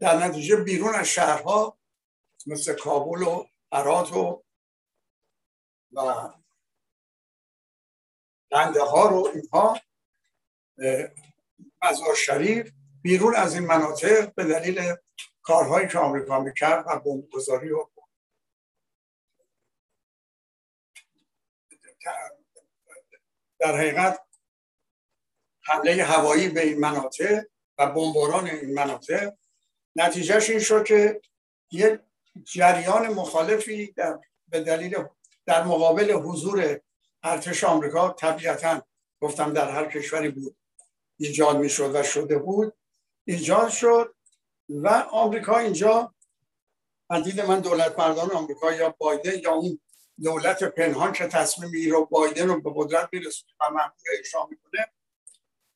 در 0.00 0.16
نتیجه 0.16 0.56
بیرون 0.56 0.94
از 0.94 1.06
شهرها 1.06 1.78
مثل 2.46 2.74
کابل 2.74 3.22
و 3.22 3.44
عراق 3.72 4.16
و 4.16 4.42
بنده 8.50 8.82
ها 8.82 9.08
رو 9.08 9.32
اینها 9.34 9.80
مزار 11.82 12.14
شریف 12.14 12.72
بیرون 13.02 13.34
از 13.34 13.54
این 13.54 13.66
مناطق 13.66 14.34
به 14.34 14.44
دلیل 14.44 14.94
کارهایی 15.42 15.88
که 15.88 15.98
آمریکا 15.98 16.40
می‌کرد 16.40 16.84
و 16.86 16.98
بمبگذاری 16.98 17.72
و 17.72 17.86
در 23.58 23.76
حقیقت 23.76 24.20
حمله 25.62 26.04
هوایی 26.04 26.48
به 26.48 26.60
این 26.62 26.80
مناطق 26.80 27.44
و 27.78 27.86
بمباران 27.86 28.46
این 28.46 28.74
مناطق 28.74 29.32
نتیجهش 29.96 30.50
این 30.50 30.58
شد 30.58 30.84
که 30.84 31.20
یک 31.70 32.00
جریان 32.44 33.08
مخالفی 33.08 33.92
در 33.92 34.18
به 34.48 34.60
دلیل 34.60 35.04
در 35.46 35.64
مقابل 35.64 36.12
حضور 36.12 36.80
ارتش 37.22 37.64
آمریکا 37.64 38.08
طبیعتا 38.08 38.82
گفتم 39.20 39.52
در 39.52 39.70
هر 39.70 39.86
کشوری 39.86 40.28
بود 40.28 40.56
ایجاد 41.18 41.56
می‌شد 41.56 41.94
و 41.94 42.02
شده 42.02 42.38
بود. 42.38 42.76
ایجاد 43.24 43.68
شد 43.68 44.14
و 44.68 44.88
آمریکا 45.10 45.58
اینجا 45.58 46.14
دید 47.24 47.40
من 47.40 47.60
دولت 47.60 47.98
مردان 47.98 48.30
آمریکا 48.30 48.72
یا 48.72 48.94
بایدن 48.98 49.38
یا 49.38 49.52
اون 49.52 49.80
دولت 50.22 50.64
پنهان 50.64 51.12
که 51.12 51.26
تصمیم 51.26 51.92
رو 51.92 52.06
بایدن 52.06 52.48
رو 52.48 52.60
به 52.60 52.70
قدرت 52.74 53.08
میرسونه 53.12 53.52
و 53.60 53.70
ممنوع 53.70 53.90
اجرا 54.18 54.46
می‌کنه 54.50 54.92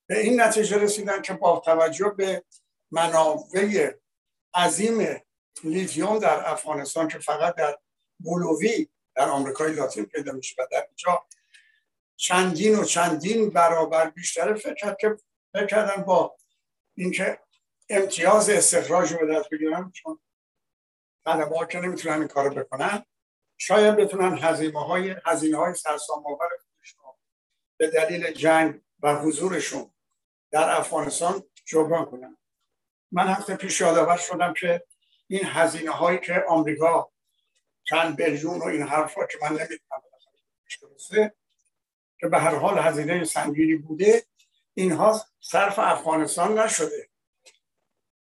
به 0.06 0.20
این 0.20 0.40
نتیجه 0.40 0.76
رسیدن 0.76 1.22
که 1.22 1.32
با 1.32 1.62
توجه 1.64 2.14
به 2.16 2.44
منابع 2.90 3.94
عظیم 4.54 5.22
لیتیوم 5.64 6.18
در 6.18 6.50
افغانستان 6.50 7.08
که 7.08 7.18
فقط 7.18 7.54
در 7.54 7.78
بولوی 8.18 8.88
در 9.14 9.28
آمریکای 9.28 9.72
لاتین 9.72 10.04
پیدا 10.04 10.32
میشه 10.32 10.54
و 10.58 10.66
در 10.70 10.86
اینجا 10.86 11.26
چندین 12.16 12.78
و 12.78 12.84
چندین 12.84 13.50
برابر 13.50 14.10
بیشتره. 14.10 14.54
فکر 14.54 14.94
که 14.94 15.16
فکر 15.52 15.66
کردن 15.66 16.02
با 16.02 16.36
اینکه 16.94 17.40
امتیاز 17.88 18.50
استخراج 18.50 19.12
رو 19.12 19.34
دست 19.34 19.50
بگیرن 19.50 19.90
چون 19.94 20.18
طلبه 21.24 21.66
که 21.70 21.80
نمی‌تونن 21.80 22.18
این 22.18 22.28
کارو 22.28 22.54
بکنن 22.54 23.04
شاید 23.56 23.96
بتونن 23.96 24.38
هزینه 24.38 24.84
های 24.84 25.16
هزینه 25.26 25.56
های 25.56 25.74
سرسام 25.74 26.26
آور 26.26 26.48
به 27.76 27.90
دلیل 27.90 28.32
جنگ 28.32 28.80
و 29.00 29.14
حضورشون 29.14 29.90
در 30.50 30.70
افغانستان 30.70 31.42
جبران 31.64 32.04
کنن. 32.04 32.36
من 33.12 33.28
هفته 33.28 33.56
پیش 33.56 33.80
یادآور 33.80 34.16
شدم 34.16 34.54
که 34.54 34.86
این 35.26 35.40
هزینه 35.44 35.90
هایی 35.90 36.18
که 36.18 36.44
آمریکا 36.48 37.12
چند 37.84 38.16
بلیون 38.16 38.58
و 38.58 38.64
این 38.64 38.82
حرفا 38.82 39.26
که 39.26 39.38
من 39.42 39.48
نمی‌تونم 39.48 40.00
که 42.18 42.28
به 42.28 42.38
هر 42.38 42.54
حال 42.54 42.78
هزینه 42.78 43.24
سنگینی 43.24 43.74
بوده. 43.74 44.26
اینها 44.74 45.24
صرف 45.40 45.78
افغانستان 45.78 46.58
نشده. 46.58 47.08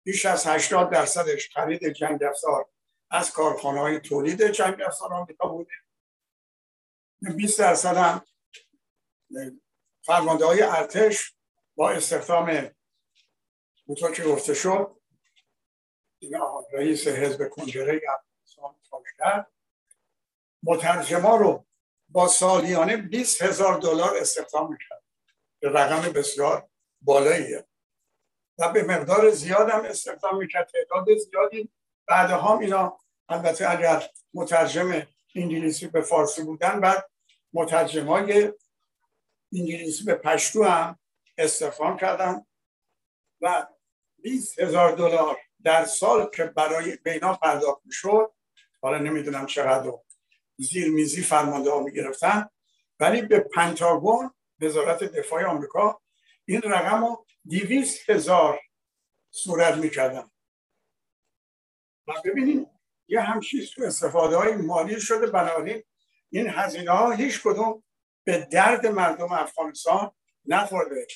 بیش 0.05 0.27
از 0.27 0.47
80 0.47 0.91
درصدش 0.91 1.51
خرید 1.51 1.89
جنگ 1.89 2.23
افزار 2.23 2.69
از 3.11 3.33
کارخانه 3.33 3.81
های 3.81 4.01
تولید 4.01 4.43
جنگ 4.43 4.83
افزار 4.83 5.15
آمریکا 5.15 5.49
بوده. 5.49 5.73
20 7.37 7.59
درصد 7.59 7.97
هم 7.97 8.27
فرمانده 10.03 10.45
های 10.45 10.63
ارتش 10.63 11.35
با 11.77 11.91
استخدام 11.91 12.71
اونطور 13.87 14.13
که 14.13 14.25
گفته 14.25 14.55
شد 14.55 14.97
رئیس 16.73 17.07
حزب 17.07 17.49
کنگره 18.57 18.75
افغانستان 18.93 19.47
مترجما 20.63 21.37
رو 21.37 21.67
با 22.09 22.29
سالیانه 22.29 22.97
20 22.97 23.43
هزار 23.43 23.81
دلار 23.81 24.17
استخدام 24.17 24.71
می‌کرد. 24.71 25.03
به 25.61 25.69
رقم 25.69 26.13
بسیار 26.13 26.69
بالاییه. 27.01 27.67
و 28.59 28.73
به 28.73 28.83
مقدار 28.83 29.31
زیاد 29.31 29.71
هم 29.71 29.85
استخدام 29.85 30.39
می‌کرد. 30.39 30.71
تعداد 30.71 31.19
زیادی. 31.19 31.73
بعدها 32.07 32.59
اینا 32.59 32.99
البته 33.29 33.71
اگر 33.71 34.11
مترجم 34.35 35.07
انگلیسی 35.35 35.87
به 35.87 36.01
فارسی 36.01 36.43
بودن 36.43 36.81
بعد 36.81 37.11
مترجمای 37.53 38.53
انگلیسی 39.53 40.05
به 40.05 40.15
پشتو 40.15 40.65
هم 40.65 40.99
استخدام 41.39 41.97
کردن. 41.97 42.47
و 43.41 43.67
20 44.23 44.59
هزار 44.59 44.93
دلار 44.93 45.37
در 45.65 45.85
سال 45.85 46.31
که 46.31 46.45
برای 46.45 46.97
بینا 46.97 47.35
پرداخت 47.35 47.81
می‌شد 47.85 48.36
حالا 48.87 48.99
نمی‌دونم 48.99 49.47
چقدر 49.47 49.93
زیر 50.57 50.91
میزی 50.91 51.23
فرمانده 51.23 51.71
ها 51.71 51.83
می‌گرفتن 51.83 52.49
ولی 53.01 53.23
به 53.23 53.39
پنتاگون 53.39 54.31
وزارت 54.61 55.05
دفاع 55.05 55.45
آمریکا 55.45 56.01
این 56.45 56.63
رقم 56.63 57.05
رو 57.05 57.27
دیویست 57.45 58.11
هزار 58.11 58.61
صورت 59.31 59.75
می‌کردن. 59.75 60.31
و 62.09 62.13
ببینید 62.25 62.67
یه 63.09 63.21
همچیز 63.21 63.71
تو 63.71 63.85
استفاده 63.85 64.37
های 64.37 64.57
مالی 64.57 65.01
شده 65.01 65.27
بنابراین 65.27 65.83
این 66.31 66.51
هزینه 66.51 66.91
ها 66.91 67.11
هیچ 67.11 67.43
کدوم 67.43 67.85
به 68.25 68.49
درد 68.53 68.87
مردم 68.87 69.33
افغانستان 69.33 70.11
نخورده. 70.45 71.07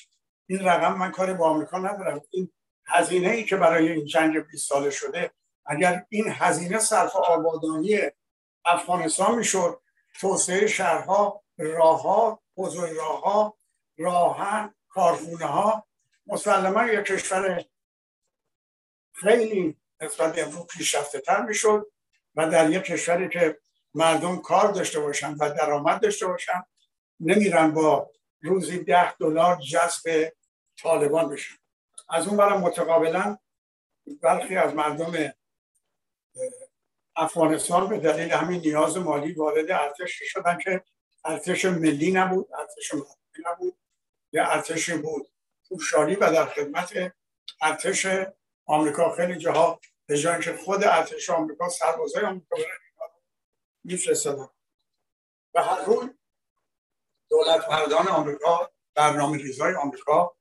این 0.47 0.59
رقم 0.59 0.97
من 0.97 1.11
کاری 1.11 1.33
با 1.33 1.49
آمریکا 1.49 1.77
ندارم. 1.77 2.21
این 2.31 2.51
هزینه 2.85 3.29
ای 3.29 3.43
که 3.43 3.55
برای 3.55 3.91
این 3.91 4.05
جنگ 4.05 4.39
20 4.39 4.69
ساله 4.69 4.89
شده 4.89 5.31
اگر 5.71 6.05
این 6.09 6.25
هزینه 6.27 6.79
صرف 6.79 7.15
آبادانی 7.15 7.99
افغانستان 8.65 9.35
می‌شد 9.35 9.81
توسعه 10.19 10.67
شهرها 10.67 11.43
راهها 11.57 12.41
بزرگ 12.57 12.97
راهها 12.97 13.57
راهن 13.97 14.75
کارخونه 14.89 15.45
ها 15.45 15.87
مسلما 16.27 16.85
یک 16.85 17.05
کشور 17.05 17.65
خیلی 19.13 19.77
نسبت 20.01 20.37
امروز 20.37 20.67
پیشرفته 20.67 21.19
تر 21.19 21.41
می‌شد 21.41 21.91
و 22.35 22.49
در 22.49 22.69
یک 22.69 22.83
کشوری 22.83 23.29
که 23.29 23.59
مردم 23.93 24.41
کار 24.41 24.71
داشته 24.71 24.99
باشن 24.99 25.33
و 25.33 25.49
درآمد 25.49 26.01
داشته 26.01 26.27
باشن 26.27 26.63
نمیرن 27.19 27.71
با 27.71 28.11
روزی 28.41 28.83
ده 28.83 29.13
دلار 29.13 29.55
جذب 29.55 30.31
طالبان 30.81 31.29
بشن. 31.29 31.55
از 32.09 32.27
اون 32.27 32.37
برم 32.37 32.61
متقابلا 32.61 33.37
برخی 34.21 34.55
از 34.57 34.73
مردم 34.73 35.33
افغانستان 37.15 37.89
به 37.89 37.97
دلیل 37.97 38.31
همین 38.31 38.61
نیاز 38.61 38.97
مالی 38.97 39.33
وارد 39.33 39.71
ارتش 39.71 40.21
شدن 40.23 40.57
که 40.57 40.83
ارتش 41.25 41.65
ملی 41.65 42.11
نبود 42.11 42.53
ارتش 42.53 42.93
ملی 42.93 43.43
نبود 43.45 43.77
یه 44.33 44.41
ارتش 44.45 44.89
بود. 44.89 45.27
پوشالی 45.69 46.15
و 46.15 46.31
در 46.31 46.45
خدمت 46.45 47.13
ارتش 47.61 48.07
آمریکا. 48.65 49.15
خیلی 49.15 49.35
جاها 49.35 49.79
به 50.05 50.17
جای 50.17 50.41
که 50.41 50.53
خود 50.53 50.83
ارتش 50.83 51.29
آمریکا 51.29 51.69
سربازای 51.69 52.25
آمریکا 52.25 52.55
میفرستادن. 53.83 54.49
و 55.53 55.63
هر 55.63 55.85
روز 55.85 56.09
دولت 57.29 57.69
مردان 57.69 58.07
آمریکا 58.07 58.71
برنامه 58.95 59.37
ریزای 59.37 59.75
آمریکا 59.75 60.35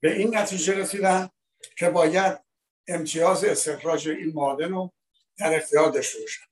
به 0.00 0.12
این 0.12 0.36
نتیجه 0.36 0.74
رسیدن 0.74 1.30
که 1.78 1.90
باید 1.90 2.40
امتیاز 2.88 3.44
استخراج 3.44 4.08
این 4.08 4.32
معادن 4.34 4.72
رو 4.72 4.92
در 5.40 5.56
اختیار 5.56 5.90
داشته 5.90 6.20
باشن. 6.20 6.44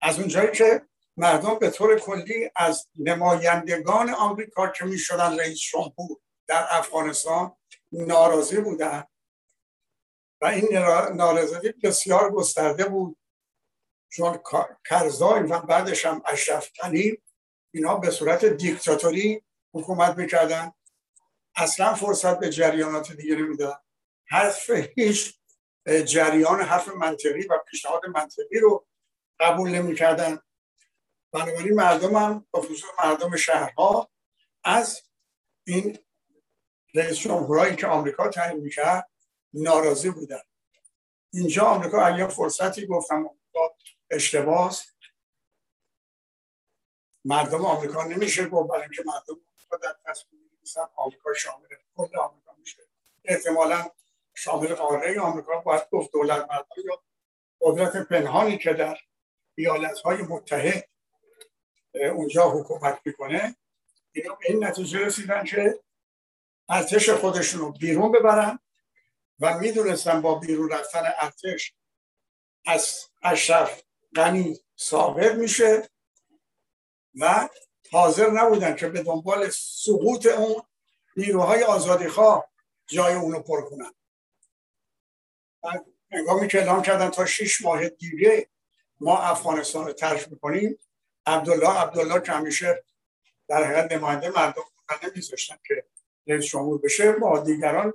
از 0.00 0.18
اونجایی 0.18 0.50
که 0.50 0.82
مردم 1.16 1.54
به 1.54 1.70
طور 1.70 1.98
کلی 1.98 2.50
از 2.56 2.88
نمایندگان 2.98 4.10
آمریکا 4.10 4.68
که 4.68 4.84
می 4.84 4.98
شدن 4.98 5.40
رئیس 5.40 5.60
جمهور 5.60 6.18
در 6.46 6.66
افغانستان 6.70 7.56
ناراضی 7.92 8.56
بودن 8.56 9.04
و 10.40 10.46
این 10.46 10.76
نارضایی 11.16 11.72
بسیار 11.82 12.30
گسترده 12.30 12.84
بود. 12.84 13.18
چون 14.08 14.40
کرزای 14.88 15.42
و 15.42 15.58
بعدش 15.58 16.06
هم 16.06 16.22
اشرف 16.26 16.70
اینا 17.74 17.96
به 17.96 18.10
صورت 18.10 18.44
دیکتاتوری 18.44 19.42
حکومت 19.74 20.16
می‌کردن. 20.18 20.72
اصلا 21.54 21.94
فرصت 21.94 22.38
به 22.38 22.50
جریانات 22.50 23.12
دیگه 23.12 23.36
نمی‌دادن 23.36 23.78
حرف 24.26 24.70
هیچ 24.70 25.38
جریان 25.86 26.60
حرف 26.62 26.88
منطقی 26.88 27.46
و 27.46 27.58
پیشنهاد 27.58 28.06
منطقی 28.06 28.58
رو 28.58 28.86
قبول 29.40 29.70
نمی‌کردن 29.70 30.38
بنابراین 31.32 31.74
مردم 31.74 32.16
هم 32.16 32.46
با 32.50 32.60
خصوص 32.60 32.82
مردم 33.04 33.36
شهرها 33.36 34.10
از 34.64 35.02
این 35.66 35.98
رئیس 36.94 37.18
جمهورایی 37.18 37.76
که 37.76 37.86
آمریکا 37.86 38.28
تعیین 38.28 38.60
می‌کرد 38.60 39.10
ناراضی 39.54 40.10
بودن. 40.10 40.40
اینجا 41.32 41.64
آمریکا 41.64 42.06
اگر 42.06 42.28
فرصتی 42.28 42.86
گفتم 42.86 43.30
اشتباه 44.10 44.74
مردم 47.24 47.64
آمریکا 47.64 48.04
نمیشه 48.04 48.48
گفت 48.48 48.70
برای 48.70 48.82
اینکه 48.82 49.02
مردم 49.06 49.40
آمریکا 49.50 49.76
در 49.76 49.96
تصمیم 50.04 50.42
آمریکا 50.96 51.34
شامل 51.34 51.66
کل 51.96 52.18
آمریکا 52.18 52.54
میشه. 52.58 52.82
احتمالا 53.24 53.90
شامل 54.34 54.74
قاره 54.74 55.20
آمریکا 55.20 55.60
باید 55.60 55.82
گفت 55.90 56.12
دولت 56.12 56.40
مردم 56.50 56.82
یا 56.84 57.02
قدرت 57.60 57.96
پنهانی 57.96 58.58
که 58.58 58.72
در 58.72 58.98
ایالت 59.54 59.98
های 59.98 60.22
متحد 60.22 60.88
اونجا 61.94 62.50
حکومت 62.50 63.00
می‌کنه 63.04 63.56
اینا 64.12 64.34
به 64.34 64.46
این 64.48 64.64
نتیجه 64.64 64.98
رسیدن 64.98 65.44
که 65.44 65.80
ارتش 66.68 67.10
خودشون 67.10 67.60
رو 67.60 67.72
بیرون 67.72 68.12
ببرن 68.12 68.58
و 69.40 69.58
می‌دونستن 69.58 70.22
با 70.22 70.34
بیرون 70.34 70.70
رفتن 70.70 71.12
ارتش 71.20 71.74
از 72.66 72.98
اشرف 73.22 73.82
غنی 74.16 74.60
ثابت 74.78 75.32
میشه 75.32 75.88
و 77.20 77.48
حاضر 77.92 78.30
نبودن 78.30 78.76
که 78.76 78.88
به 78.88 79.02
دنبال 79.02 79.50
سقوط 79.50 80.26
اون 80.26 80.62
نیروهای 81.16 81.62
آزادی 81.62 82.08
خواه 82.08 82.52
جای 82.86 83.14
اونو 83.14 83.40
پر 83.40 83.70
کنن. 83.70 83.94
هنگامی 86.12 86.48
که 86.48 86.58
اعلام 86.58 86.82
کردن 86.82 87.10
تا 87.10 87.26
شش 87.26 87.60
ماه 87.60 87.88
دیگه 87.88 88.48
ما 89.00 89.18
افغانستان 89.18 89.86
رو 89.86 89.92
ترک 89.92 90.28
می‌کنیم 90.32 90.78
عبدالله 91.26 91.80
عبدالله 91.80 92.20
که 92.20 92.32
همیشه 92.32 92.84
در 93.48 93.64
حقیقت 93.64 93.92
نماینده 93.92 94.30
مردم 94.30 94.62
نمیذاشتن 95.02 95.56
که 95.66 95.84
رئیس 96.26 96.44
جمهور 96.44 96.80
بشه 96.80 97.12
با 97.12 97.38
دیگران 97.38 97.94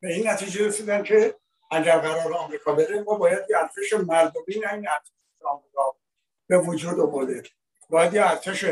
به 0.00 0.08
این 0.08 0.28
نتیجه 0.28 0.66
رسیدن 0.66 1.02
که 1.02 1.34
اگر 1.70 1.98
قرار 1.98 2.34
آمریکا 2.34 2.72
بره 2.72 3.02
ما 3.02 3.14
باید 3.14 3.46
یه 3.50 3.58
ارتش 3.58 3.92
مردمی 3.92 4.60
نه 4.64 4.72
این 4.72 4.88
ارتش 4.88 5.12
آمریکا 5.44 5.96
به 6.46 6.58
وجود 6.58 7.00
آورده. 7.00 7.42
باید 7.90 8.14
یه 8.14 8.30
ارتش 8.30 8.64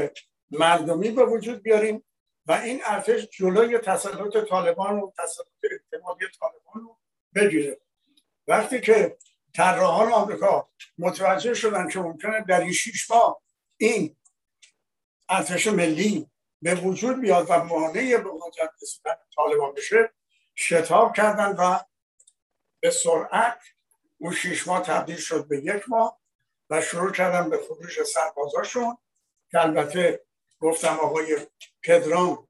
مردمی 0.51 1.11
به 1.11 1.25
وجود 1.25 1.63
بیاریم 1.63 2.05
و 2.47 2.53
این 2.53 2.81
ارتش 2.85 3.29
جلوی 3.31 3.79
تسلط 3.79 4.49
طالبان 4.49 4.99
و 4.99 5.11
تسلط 5.19 5.47
احتمالی 5.63 6.27
طالبان 6.41 6.83
رو 6.83 6.99
بگیره. 7.35 7.81
وقتی 8.49 8.81
که 8.81 9.17
طراحان 9.55 10.13
آمریکا 10.13 10.69
متوجه 10.99 11.55
شدن 11.55 11.89
که 11.89 11.99
ممکنه 11.99 12.45
در 12.49 12.61
این 12.61 12.73
شیش 12.73 13.11
ماه 13.11 13.43
این 13.77 14.17
ارتش 15.29 15.67
ملی 15.67 16.31
به 16.63 16.75
وجود 16.75 17.21
بیاد 17.21 17.47
و 17.49 17.65
مانع 17.65 18.17
به 18.17 18.31
مواجهه 18.31 18.71
طالبان 19.37 19.75
بشه 19.75 20.13
شتاب 20.55 21.17
کردن 21.17 21.57
و 21.59 21.79
به 22.81 22.91
سرعت 22.91 23.61
اون 24.19 24.35
شیش 24.35 24.69
ماه 24.69 24.83
تبدیل 24.83 25.17
شد 25.17 25.49
به 25.49 25.59
یک 25.59 25.89
ماه 25.89 26.21
و 26.71 26.81
شروع 26.81 27.13
کردن 27.13 27.51
به 27.51 27.59
خروج 27.69 28.03
سربازاشون 28.03 28.99
که 29.51 29.61
البته 29.61 30.25
گفتم 30.61 30.99
آقای 31.03 31.47
پدرام 31.83 32.49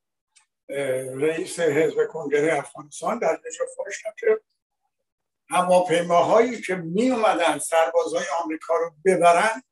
رئیس 1.15 1.61
حزب 1.61 2.07
کنگره 2.07 2.59
افغانستان 2.59 3.19
در 3.19 3.41
نجا 3.47 3.65
فاش 3.77 4.03
که 4.21 4.41
هواپیماهایی 5.51 6.61
که 6.61 6.75
می 6.75 7.11
اومدن 7.11 7.59
سربازهای 7.59 8.25
آمریکا 8.45 8.77
رو 8.77 8.95
ببرن 9.05 9.63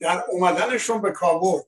در 0.00 0.24
اومدنشون 0.28 1.02
به 1.02 1.12
کابل 1.12 1.58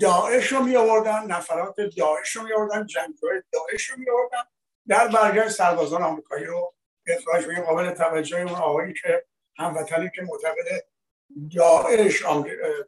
داعش 0.00 0.52
رو 0.52 0.62
می 0.62 0.76
آوردن 0.76 1.26
نفرات 1.26 1.76
داعش 1.80 2.36
رو 2.36 2.42
می 2.42 2.52
آوردن 2.52 2.86
جنگجوی 2.86 3.42
داعش 3.52 3.90
رو 3.90 3.98
می 3.98 4.10
آوردن. 4.10 4.42
در 4.88 5.08
برگشت 5.08 5.50
سربازان 5.50 6.02
آمریکایی 6.02 6.44
رو 6.44 6.74
اخراج 7.06 7.46
به 7.46 7.60
قابل 7.60 7.90
توجه 7.90 8.40
اون 8.40 8.48
آقایی 8.54 8.94
که 9.02 9.26
هموطنی 9.56 10.10
که 10.14 10.22
معتقد 10.22 10.84
داعش 11.56 12.22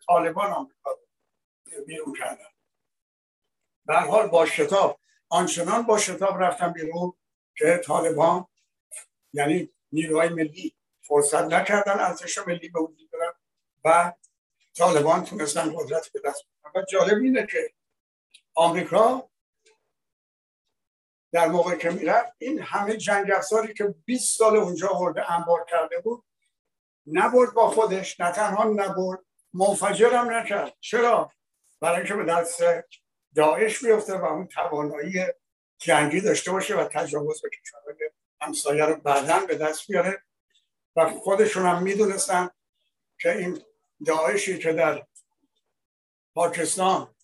طالبان 0.06 0.50
آمریکا 0.50 0.90
رو 0.90 1.84
بیرون 1.84 2.14
کردن. 2.18 2.48
به 3.86 3.94
حال 3.96 4.26
با 4.26 4.46
شتاب 4.46 5.00
آنچنان 5.28 5.82
با 5.82 5.98
شتاب 5.98 6.42
رفتن 6.42 6.72
بیرون 6.72 7.12
که 7.56 7.80
طالبان 7.84 8.46
یعنی 9.34 9.70
نیروهای 9.92 10.28
ملی 10.28 10.74
فرصت 11.02 11.44
نکردن 11.44 12.00
ارتش 12.00 12.38
ملی 12.38 12.68
به 12.68 12.80
وجود 12.80 13.10
و 13.84 14.12
طالبان 14.74 15.24
تونستن 15.24 15.72
قدرت 15.76 16.08
به 16.12 16.20
دست 16.24 16.44
و 16.74 16.82
جالب 16.82 17.22
اینه 17.22 17.46
که 17.46 17.74
آمریکا 18.54 19.30
در 21.32 21.48
موقع 21.48 21.76
که 21.76 21.90
می‌رفت 21.90 22.32
این 22.38 22.60
همه 22.60 22.96
جنگ 22.96 23.30
افزاری 23.30 23.74
که 23.74 23.94
20 24.04 24.38
سال 24.38 24.56
اونجا 24.56 24.94
ورده 24.94 25.32
انبار 25.32 25.66
کرده 25.70 26.00
بود 26.00 26.24
نبرد 27.06 27.54
با 27.54 27.70
خودش 27.70 28.20
نه 28.20 28.32
تنها 28.32 28.64
نبرد 28.64 29.18
منفجر 29.52 30.14
هم 30.14 30.30
نکرد 30.30 30.76
چرا؟ 30.80 31.32
برای 31.80 31.96
اینکه 31.96 32.14
به 32.14 32.24
دست 32.24 32.62
داعش 33.34 33.84
بیفته 33.84 34.18
و 34.18 34.24
اون 34.24 34.46
توانایی 34.46 35.24
جنگی 35.78 36.20
داشته 36.20 36.52
باشه 36.52 36.76
و 36.76 36.84
تجاوز 36.84 37.42
به 37.42 37.50
کشورهای 37.50 38.10
همسایه 38.44 38.84
رو 38.84 38.96
بعدا 38.96 39.46
به 39.46 39.54
دست 39.54 39.86
بیاره 39.86 40.22
و 40.96 41.10
خودشون 41.10 41.66
هم 41.66 41.82
می‌دونستن 41.82 42.50
که 43.18 43.36
این 43.36 43.62
داعشی 44.06 44.58
که 44.58 44.72
در 44.72 45.06
پاکستان 46.34 47.14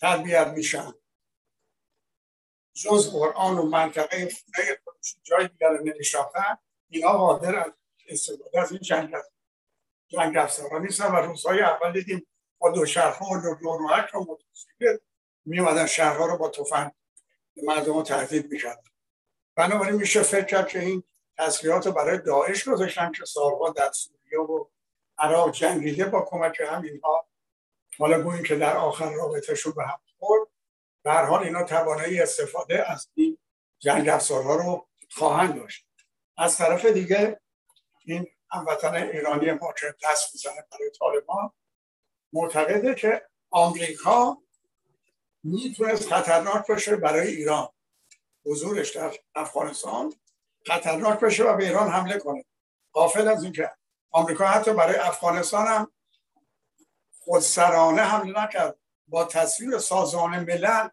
تربیت 0.00 0.46
میشن. 0.46 0.94
جز 2.74 3.10
قرآن 3.12 3.58
و 3.58 3.62
منطقه 3.62 4.16
خونه 4.18 4.78
جای 5.22 5.48
دیگر 5.48 5.70
نمیشاختن 5.70 6.58
اینا 6.88 7.12
قادر 7.12 7.56
از 7.56 7.72
استفاده 8.08 8.60
از 8.60 8.72
این 8.72 8.80
جنگ 8.80 9.14
جنگ 10.08 10.36
افزارا 10.36 10.78
نیستن 10.78 11.12
و 11.12 11.16
روزهای 11.16 11.60
اول 11.60 11.92
دیدیم 11.92 12.26
با 12.58 12.70
دو 12.70 12.86
شهرها 12.86 13.26
و 13.26 13.40
دو 13.40 13.68
و 13.68 14.20
موتورسیکلت 14.20 15.00
می 15.44 15.88
شهرها 15.88 16.26
رو 16.26 16.38
با 16.38 16.48
تفنگ 16.48 16.92
مردم 17.62 17.94
رو 17.94 18.02
تهدید 18.02 18.52
می‌کردن. 18.52 18.93
بنابراین 19.56 19.96
میشه 19.96 20.22
فکر 20.22 20.44
کرد 20.44 20.68
که 20.68 20.80
این 20.80 21.04
تسلیحات 21.38 21.86
رو 21.86 21.92
برای 21.92 22.18
داعش 22.18 22.68
گذاشتن 22.68 23.12
که 23.12 23.24
سالها 23.24 23.70
در 23.70 23.92
سوریه 23.92 24.38
و 24.38 24.64
عراق 25.18 25.50
جنگیده 25.50 26.04
با 26.04 26.22
کمک 26.22 26.62
همینها. 26.66 27.28
حالا 27.98 28.22
گوییم 28.22 28.42
که 28.42 28.56
در 28.56 28.76
آخر 28.76 29.10
رابطهشون 29.10 29.72
به 29.76 29.84
هم 29.84 30.00
خورد. 30.18 30.48
هر 31.06 31.24
حال 31.24 31.42
اینا 31.44 31.62
توانایی 31.62 32.20
استفاده 32.20 32.90
از 32.90 33.08
این 33.14 33.38
جنگ 33.78 34.08
افزارها 34.08 34.56
رو 34.56 34.88
خواهند 35.10 35.54
داشت. 35.54 35.86
از 36.36 36.56
طرف 36.56 36.84
دیگه 36.84 37.40
این 38.04 38.26
هموطن 38.50 38.94
ایرانی 38.94 39.52
ما 39.52 39.72
که 39.80 39.94
دست 40.04 40.34
می‌زنه 40.34 40.66
برای 40.72 40.90
طالبان. 40.98 41.52
معتقده 42.32 42.94
که 42.94 43.28
آمریکا 43.50 44.38
می‌تونست 45.42 46.08
خطرناک 46.08 46.66
باشه 46.66 46.96
برای 46.96 47.28
ایران. 47.28 47.68
حضورش 48.46 48.96
در 48.96 49.14
افغانستان 49.34 50.14
خطرناک 50.66 51.20
بشه 51.20 51.44
و 51.44 51.56
به 51.56 51.64
ایران 51.64 51.90
حمله 51.90 52.18
کنه. 52.18 52.44
قافل 52.92 53.28
از 53.28 53.42
اینکه 53.42 53.70
آمریکا 54.10 54.46
حتی 54.46 54.72
برای 54.72 54.96
افغانستان 54.96 55.66
هم 55.66 55.92
خودسرانه 57.20 58.02
حمله 58.02 58.42
نکرد. 58.42 58.78
با 59.08 59.24
تصویر 59.24 59.78
سازمان 59.78 60.40
ملل 60.40 60.88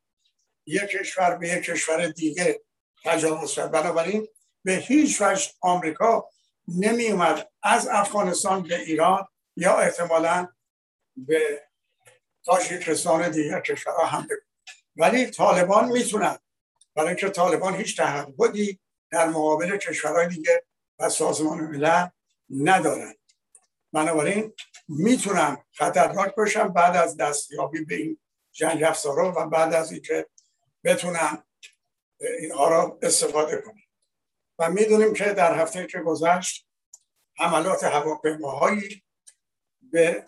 یک 0.65 0.81
کشور 0.81 1.35
به 1.35 1.49
یک 1.49 1.63
کشور 1.63 2.07
دیگه 2.07 2.61
تجاوز 3.05 3.55
کرد. 3.55 3.71
بنابراین 3.71 4.27
به 4.63 4.71
هیچ 4.71 5.21
وجه 5.21 5.51
آمریکا 5.61 6.29
نمی 6.67 7.07
اومد 7.07 7.51
از 7.63 7.87
افغانستان 7.87 8.63
به 8.63 8.75
ایران 8.75 9.27
یا 9.55 9.77
احتمالا 9.77 10.47
به 11.17 11.61
تاجیکستان 12.43 13.31
دیگر 13.31 13.59
کشورها 13.59 14.05
هم 14.05 14.27
ولی 14.95 15.25
طالبان 15.25 15.85
می‌تونن 15.91 16.37
برای 16.95 17.07
اینکه 17.07 17.29
طالبان 17.29 17.75
هیچ 17.75 17.97
تعهدی 17.97 18.79
در 19.09 19.27
مقابل 19.29 19.77
کشورهای 19.77 20.27
دیگه 20.27 20.63
و 20.99 21.09
سازمان 21.09 21.59
ملل 21.59 22.07
ندارن 22.49 23.13
بنابراین 23.93 24.53
می‌تونن 24.87 25.57
خطرناک 25.71 26.35
باشن 26.35 26.67
بعد 26.67 26.95
از 26.95 27.17
دستیابی 27.17 27.85
به 27.85 27.95
این 27.95 28.19
جنگ 28.51 28.83
افزارا 28.83 29.33
و 29.37 29.49
بعد 29.49 29.73
از 29.73 29.91
اینکه 29.91 30.27
بتونن 30.83 31.43
اینها 32.19 32.69
را 32.69 32.99
استفاده 33.01 33.61
کنن 33.61 33.81
و 34.59 34.69
می‌دونیم 34.69 35.13
که 35.13 35.25
در 35.25 35.59
هفته 35.59 35.87
که 35.87 35.99
گذشت 35.99 36.67
حملات 37.37 37.83
هواپیماهایی 37.83 39.03
به 39.81 40.25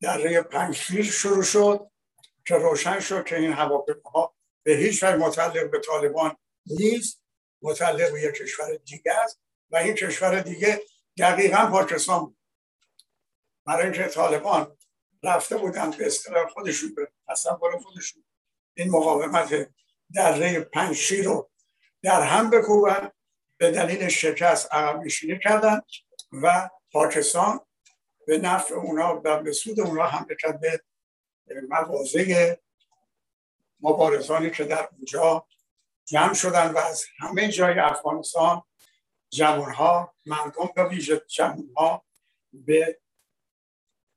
دره 0.00 0.42
پنجشیر 0.42 1.04
شروع 1.04 1.42
شد 1.42 1.90
که 2.46 2.54
روشن 2.54 3.00
شد 3.00 3.24
که 3.24 3.36
این 3.36 3.52
هواپیماها 3.52 4.34
به 4.70 4.76
هیچ 4.76 5.02
وجه 5.02 5.16
متعلق 5.16 5.70
به 5.70 5.78
طالبان 5.78 6.36
نیست. 6.66 7.22
متعلق 7.62 8.12
به 8.12 8.22
یک 8.22 8.34
کشور 8.34 8.76
دیگه 8.76 9.12
است 9.12 9.40
و 9.70 9.76
این 9.76 9.94
کشور 9.94 10.40
دیگه 10.40 10.82
دقیقا 11.18 11.66
پاکستان 11.66 12.20
بود. 12.20 12.36
برای 13.66 13.84
اینکه 13.84 14.04
طالبان 14.04 14.76
رفته 15.22 15.56
بودن 15.56 15.90
به 15.90 16.06
اصطلاح 16.06 16.48
خودشون 16.48 16.94
به 16.94 17.08
تصور 17.28 17.78
خودشون. 17.78 18.24
این 18.74 18.90
مقاومت 18.90 19.70
دره 20.14 20.60
پنجشیر 20.60 21.24
رو 21.24 21.50
در 22.02 22.22
هم 22.22 22.50
بکوبن 22.50 23.10
به 23.56 23.70
دلیل 23.70 24.08
شکست 24.08 24.72
عقب 24.72 25.00
نشینی 25.00 25.38
کردن 25.38 25.80
و 26.32 26.70
پاکستان 26.92 27.60
به 28.26 28.38
نفع 28.38 28.74
اونا 28.74 29.22
و 29.24 29.42
به 29.42 29.52
سود 29.52 29.80
اونا 29.80 30.06
هم 30.06 30.26
کرد 30.40 30.60
به 30.60 30.80
مواضع 31.68 32.56
مبارزانی 33.82 34.50
که 34.50 34.64
در 34.64 34.88
اونجا 34.92 35.46
جمع 36.04 36.34
شدن 36.34 36.70
و 36.70 36.78
از 36.78 37.04
همه 37.18 37.48
جای 37.48 37.78
افغانستان 37.78 38.62
جوانها 39.30 40.14
مردم 40.26 40.70
به 40.74 40.88
ویژه 40.88 41.22
جوانها 41.28 42.04
به 42.52 43.00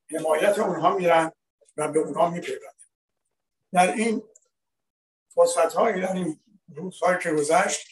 حمایت 0.09 0.59
اونها 0.59 0.95
میرن 0.95 1.31
و 1.77 1.87
به 1.87 1.99
اونها 1.99 2.29
میپیوندن. 2.29 2.67
در 3.71 3.93
این 3.93 4.23
فرصت 5.29 5.73
های 5.73 6.01
در 6.01 6.13
این 6.13 6.39
روزهایی 6.75 7.17
که 7.23 7.31
گذشت 7.31 7.87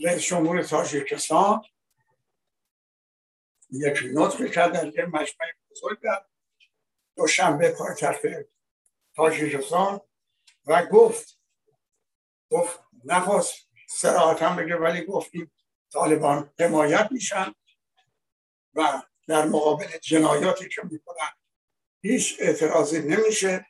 رئیس 0.00 0.22
جمهور 0.22 0.62
تاجیکستان 0.62 1.62
یک 3.70 3.98
نطقی 4.14 4.50
کرد 4.50 4.72
در 4.72 4.86
یک 4.86 4.98
مجمع 4.98 5.46
بزرگ 5.70 6.00
در 6.00 6.24
دوشنبه 7.16 7.74
پایتخت 7.78 8.20
تاجیکستان 9.16 10.00
و 10.70 10.86
گفت 10.86 11.38
گفت 12.50 12.80
نخواست 13.04 13.54
سراحتا 13.88 14.54
بگه 14.54 14.76
ولی 14.76 15.04
گفت 15.04 15.30
این 15.32 15.50
طالبان 15.92 16.52
حمایت 16.58 17.08
میشن 17.10 17.54
و 18.74 19.02
در 19.28 19.44
مقابل 19.44 19.98
جنایاتی 20.02 20.68
که 20.68 20.82
می‌کنن 20.90 21.30
هیچ 22.02 22.36
اعتراضی 22.40 22.98
نمیشه 22.98 23.66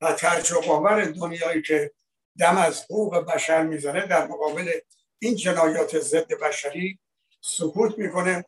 و 0.00 0.12
تجربه 0.12 0.70
آور 0.70 1.04
دنیایی 1.04 1.62
که 1.62 1.92
دم 2.38 2.56
از 2.56 2.84
حقوق 2.84 3.16
بشر 3.16 3.62
می‌زنه 3.62 4.06
در 4.06 4.26
مقابل 4.26 4.72
این 5.18 5.36
جنایات 5.36 5.98
ضد 5.98 6.32
بشری 6.32 6.98
سکوت 7.40 7.98
می‌کنه 7.98 8.44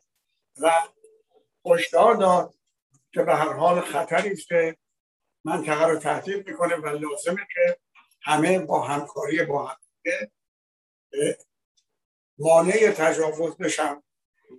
و 0.61 0.71
هشدار 1.65 2.15
داد 2.15 2.53
که 3.11 3.23
به 3.23 3.35
هر 3.35 3.53
حال 3.53 3.81
خطری 3.81 4.31
است 4.31 4.47
که 4.47 4.77
منطقه 5.45 5.85
رو 5.85 5.99
تهدید 5.99 6.49
می‌کنه 6.49 6.75
و 6.75 6.87
لازمه 6.87 7.47
که 7.53 7.82
همه 8.23 8.59
با 8.59 8.81
همکاری 8.81 9.43
با 9.43 9.65
هم. 9.65 9.77
مانع 12.37 12.91
تجاوز 12.91 13.57
بشن 13.57 14.03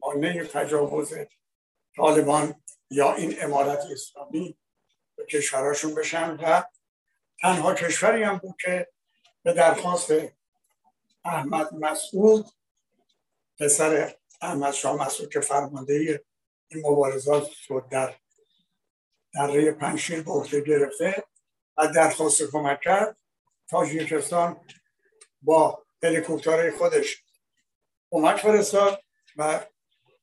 مانع 0.03 0.45
تجاوز 0.45 1.15
طالبان 1.97 2.63
یا 2.91 3.15
این 3.15 3.43
امارت 3.43 3.87
اسلامی 3.93 4.57
به 5.17 5.27
کشوراشون 5.27 5.95
بشن 5.95 6.31
و 6.31 6.63
تنها 7.41 7.75
کشوری 7.75 8.23
هم 8.23 8.39
بود 8.39 8.57
که 8.61 8.89
به 9.43 9.53
درخواست 9.53 10.13
احمد 11.25 11.75
مسعود 11.75 12.47
پسر 13.59 14.15
احمد 14.41 14.73
شاه 14.73 15.07
مسعود 15.07 15.33
که 15.33 15.41
فرمانده 15.41 16.25
این 16.69 16.87
مبارزات 16.87 17.49
شد 17.49 17.87
در 17.91 18.15
دره 19.35 19.73
پنشیر 19.73 20.23
به 20.23 20.31
عهده 20.31 20.61
گرفته 20.61 21.25
و 21.77 21.87
درخواست 21.87 22.43
کمک 22.43 22.81
کرد. 22.81 23.17
تاجیکستان 23.69 24.61
با 25.43 25.85
هلیکوپترهای 26.03 26.71
خودش 26.71 27.25
کمک 28.11 28.37
فرستاد 28.37 29.05
و 29.37 29.67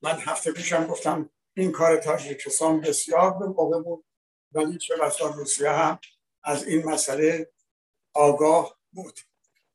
من 0.02 0.20
هفته 0.20 0.52
پیشم 0.52 0.88
گفتم 0.88 1.30
این 1.54 1.72
کار 1.72 1.98
تاجیکستان 1.98 2.82
بسیار 2.82 3.34
به 3.34 3.46
موقع 3.46 3.82
بود 3.82 4.06
ولی 4.52 4.78
چه 4.78 4.96
بسا 4.96 5.28
روسیه 5.28 5.70
هم 5.70 6.00
از 6.44 6.68
این 6.68 6.86
مسئله 6.86 7.52
آگاه 8.14 8.78
بود. 8.92 9.20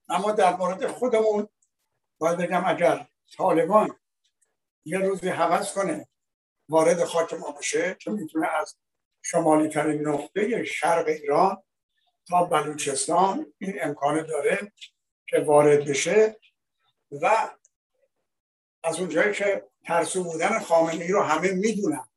اما 0.08 0.32
در 0.32 0.56
مورد 0.56 0.86
خودمون 0.86 1.48
باید 2.18 2.38
بگم 2.38 2.64
اگر 2.66 3.08
طالبان 3.36 3.98
یه 4.84 4.98
روزی 4.98 5.28
حوض 5.28 5.72
کنه 5.72 6.08
وارد 6.68 7.04
خاک 7.04 7.34
ما 7.34 7.52
بشه 7.52 7.96
که 8.00 8.10
می‌تونه 8.10 8.48
از 8.48 8.76
شمالی 9.22 9.68
ترین 9.68 10.08
نقطه 10.08 10.64
شرق 10.64 11.06
ایران 11.06 11.62
تا 12.28 12.44
بلوچستان 12.44 13.52
این 13.58 13.78
امکان 13.82 14.26
داره 14.26 14.72
که 15.26 15.40
وارد 15.40 15.84
بشه 15.84 16.40
و 17.22 17.50
از 18.84 19.00
اونجایی 19.00 19.32
که 19.32 19.68
ترسو 19.84 20.24
بودن 20.24 20.58
خامنه 20.58 21.04
ای 21.04 21.12
رو 21.12 21.22
همه 21.22 21.52
می‌دونن. 21.52 22.08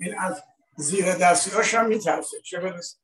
این 0.00 0.18
از 0.18 0.42
زیر 0.76 1.14
دستیاش 1.14 1.74
هم 1.74 1.86
میترسه. 1.86 2.40
چه 2.40 2.60
برسه 2.60 2.98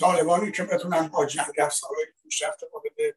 طالبانی 0.00 0.52
که 0.52 0.64
بتونن 0.64 1.08
با 1.08 1.26
جنگ 1.26 1.54
افزارهای 1.58 2.06
پیشرفته 2.22 2.66
وارد 2.72 3.14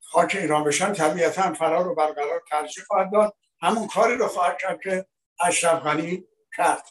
خاک 0.00 0.36
ایران 0.40 0.64
بشن 0.64 0.92
طبیعتا 0.92 1.54
فرار 1.54 1.84
رو 1.84 1.94
برقرار 1.94 2.42
ترجیح 2.50 2.84
خواهد 2.84 3.12
داد. 3.12 3.36
همون 3.60 3.88
کاری 3.88 4.16
رو 4.16 4.28
خواهد 4.28 4.58
کرد 4.58 4.80
که 4.80 5.06
اشرف 5.40 5.82
غنی 5.82 6.24
کرد. 6.56 6.88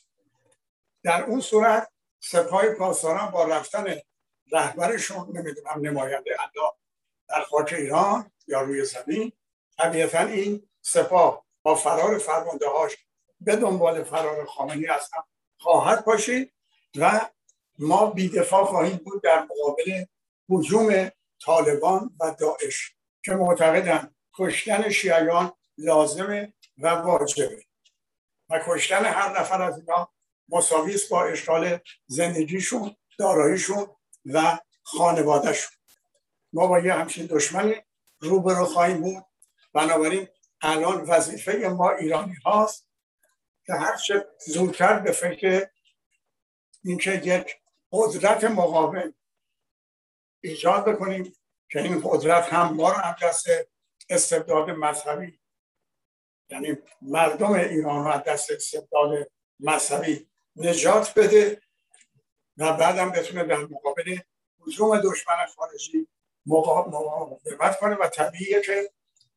در 1.03 1.23
اون 1.23 1.41
صورت 1.41 1.90
سپاه 2.23 2.69
پاسداران 2.69 3.31
با 3.31 3.43
رفتن 3.43 3.95
رهبرشون 4.51 5.37
نمی‌دونم 5.37 5.79
نماینده 5.81 6.31
الله 6.39 6.71
در 7.29 7.41
خاک 7.41 7.73
ایران 7.73 8.31
یا 8.47 8.61
روی 8.61 8.85
زمین 8.85 9.31
طبیعتا 9.77 10.19
این 10.19 10.69
سپاه 10.81 11.45
با 11.63 11.75
فرار 11.75 12.17
فرمانده 12.17 12.67
هاش 12.67 12.97
به 13.41 13.55
دنبال 13.55 14.03
فرار 14.03 14.45
خامنی 14.45 14.87
از 14.87 15.09
هم 15.13 15.23
خواهد 15.57 16.05
باشید 16.05 16.53
و 16.95 17.29
ما 17.79 18.05
بیدفاع 18.05 18.65
خواهیم 18.65 18.97
بود 18.97 19.23
در 19.23 19.43
مقابل 19.43 20.05
حجوم 20.49 21.11
طالبان 21.45 22.17
و 22.19 22.35
داعش 22.39 22.95
که 23.23 23.31
معتقدن 23.31 24.15
کشتن 24.37 24.89
شیعیان 24.89 25.53
لازمه 25.77 26.53
و 26.77 26.87
واجبه. 26.87 27.63
و 28.49 28.59
کشتن 28.67 29.05
هر 29.05 29.39
نفر 29.39 29.61
از 29.61 29.77
اینا 29.79 30.09
مساوی 30.51 30.97
با 31.11 31.23
اشغال 31.23 31.79
زندگیشون 32.07 32.95
داراییشون 33.17 33.87
و 34.25 34.59
خانوادهشون. 34.83 35.77
ما 36.53 36.67
با 36.67 36.79
یه 36.79 36.93
همچین 36.93 37.25
دشمنی 37.25 37.75
روبرو 38.19 38.65
خواهیم 38.65 39.01
بود. 39.01 39.25
بنابراین 39.73 40.27
الان 40.61 41.01
وظیفه 41.01 41.51
ما 41.51 41.91
ایرانی 41.91 42.35
هاست 42.45 42.87
که 43.65 43.73
هر 43.73 43.97
چه 43.97 44.27
زودتر 44.47 44.99
به 44.99 45.11
فکر 45.11 45.67
اینکه 46.83 47.11
یک 47.11 47.55
قدرت 47.91 48.43
مقابل 48.43 49.11
ایجاد 50.41 50.85
بکنیم 50.85 51.35
که 51.69 51.81
این 51.81 52.01
قدرت 52.05 52.53
هم 52.53 52.73
ما 52.73 52.89
رو 52.89 52.97
هم 52.97 53.15
دست 53.21 53.47
استبداد 54.09 54.69
مذهبی 54.69 55.39
یعنی 56.49 56.77
مردم 57.01 57.51
ایران 57.51 58.05
رو 58.05 58.11
از 58.11 58.23
دست 58.23 58.51
استبداد 58.51 59.31
مذهبی 59.59 60.30
نجات 60.55 61.13
بده 61.19 61.61
و 62.57 62.73
بعدم 62.73 63.11
بتونه 63.11 63.43
در 63.43 63.57
مقابل 63.57 64.17
حجوم 64.59 64.97
دشمن 64.97 65.45
خارجی 65.55 66.07
مقاومت 66.45 67.79
کنه 67.79 67.95
و 67.95 68.07
طبیعیه 68.07 68.61
که 68.61 68.91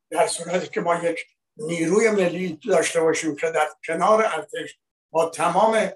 در 0.09 0.27
صورتی 0.27 0.67
که 0.67 0.81
ما 0.81 0.95
یک 0.95 1.27
نیروی 1.57 2.09
ملی 2.09 2.59
داشته 2.69 3.01
باشیم 3.01 3.35
که 3.35 3.49
در 3.49 3.67
کنار 3.85 4.25
ارتش 4.25 4.77
با 5.11 5.29
تمام 5.29 5.91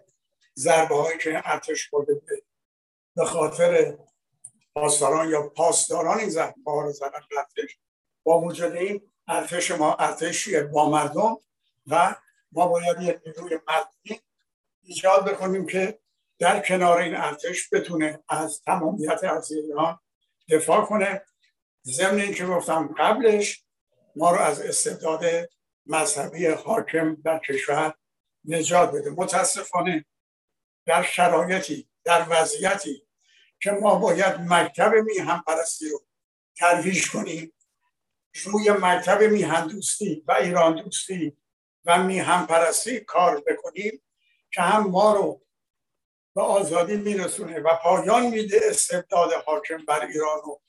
ضربه 0.56 0.96
هایی 0.96 1.18
که 1.18 1.42
ارتش 1.46 1.90
خورده 1.90 2.22
به 3.16 3.26
خاطر 3.26 3.98
پاسداران 4.76 5.30
یا 5.30 5.50
پاسداران 5.50 6.20
این 6.20 6.30
ضربه 6.30 6.72
ها 6.72 6.82
رو 6.82 6.92
زدن 6.92 7.20
ارتش 7.38 7.78
با 8.24 8.42
وجود 8.42 8.72
این 8.72 9.12
ارتش 9.28 9.72
ما 9.72 9.96
ارتشیه 9.96 10.64
با 10.64 10.90
مردم 10.90 11.38
و 11.88 12.16
ما 12.52 12.68
باید 12.68 13.02
یک 13.02 13.20
نیروی 13.26 13.60
مردمی 13.68 14.22
ایجاد 14.90 15.30
بکنیم 15.30 15.66
که 15.66 16.00
در 16.40 16.60
کنار 16.60 16.98
این 16.98 17.16
ارتش 17.16 17.70
بتونه 17.74 18.24
از 18.30 18.62
تمامیت 18.62 19.24
از 19.24 19.52
ایران 19.52 20.00
دفاع 20.50 20.86
کنه. 20.86 21.22
ضمن 21.86 22.20
اینکه 22.20 22.46
گفتم 22.46 22.96
قبلش 22.98 23.64
ما 24.16 24.32
رو 24.32 24.38
از 24.38 24.62
استبداد 24.62 25.26
مذهبی 25.86 26.48
حاکم 26.48 27.16
در 27.16 27.40
کشور 27.40 27.94
نجات 28.46 28.92
بده. 28.92 29.10
متاسفانه 29.10 30.06
در 30.86 31.04
شرایطی 31.04 31.90
در 32.04 32.26
وضعیتی 32.30 33.08
که 33.62 33.72
ما 33.72 33.96
باید 33.96 34.36
مکتب 34.40 34.94
میهن 34.94 35.44
پرستی 35.48 35.90
رو 35.90 36.06
ترویج 36.58 37.12
کنیم 37.12 37.54
روی 38.46 38.72
مکتب 38.72 39.22
میهن 39.24 39.68
دوستی 39.68 40.24
و 40.28 40.32
ایران 40.32 40.76
دوستی 40.84 41.38
و 41.86 42.04
میهن 42.04 42.46
پرستی 42.46 43.00
کار 43.00 43.44
بکنیم. 43.48 44.02
که 44.52 44.62
هم 44.62 44.88
ما 44.88 45.14
رو 45.14 45.42
به 46.36 46.42
آزادی 46.42 46.96
میرسونه 46.96 47.60
و 47.60 47.76
پایان 47.76 48.28
میده 48.28 48.60
استبداد 48.64 49.34
حاکم 49.46 49.86
بر 49.86 50.06
ایران 50.06 50.42
رو 50.44 50.62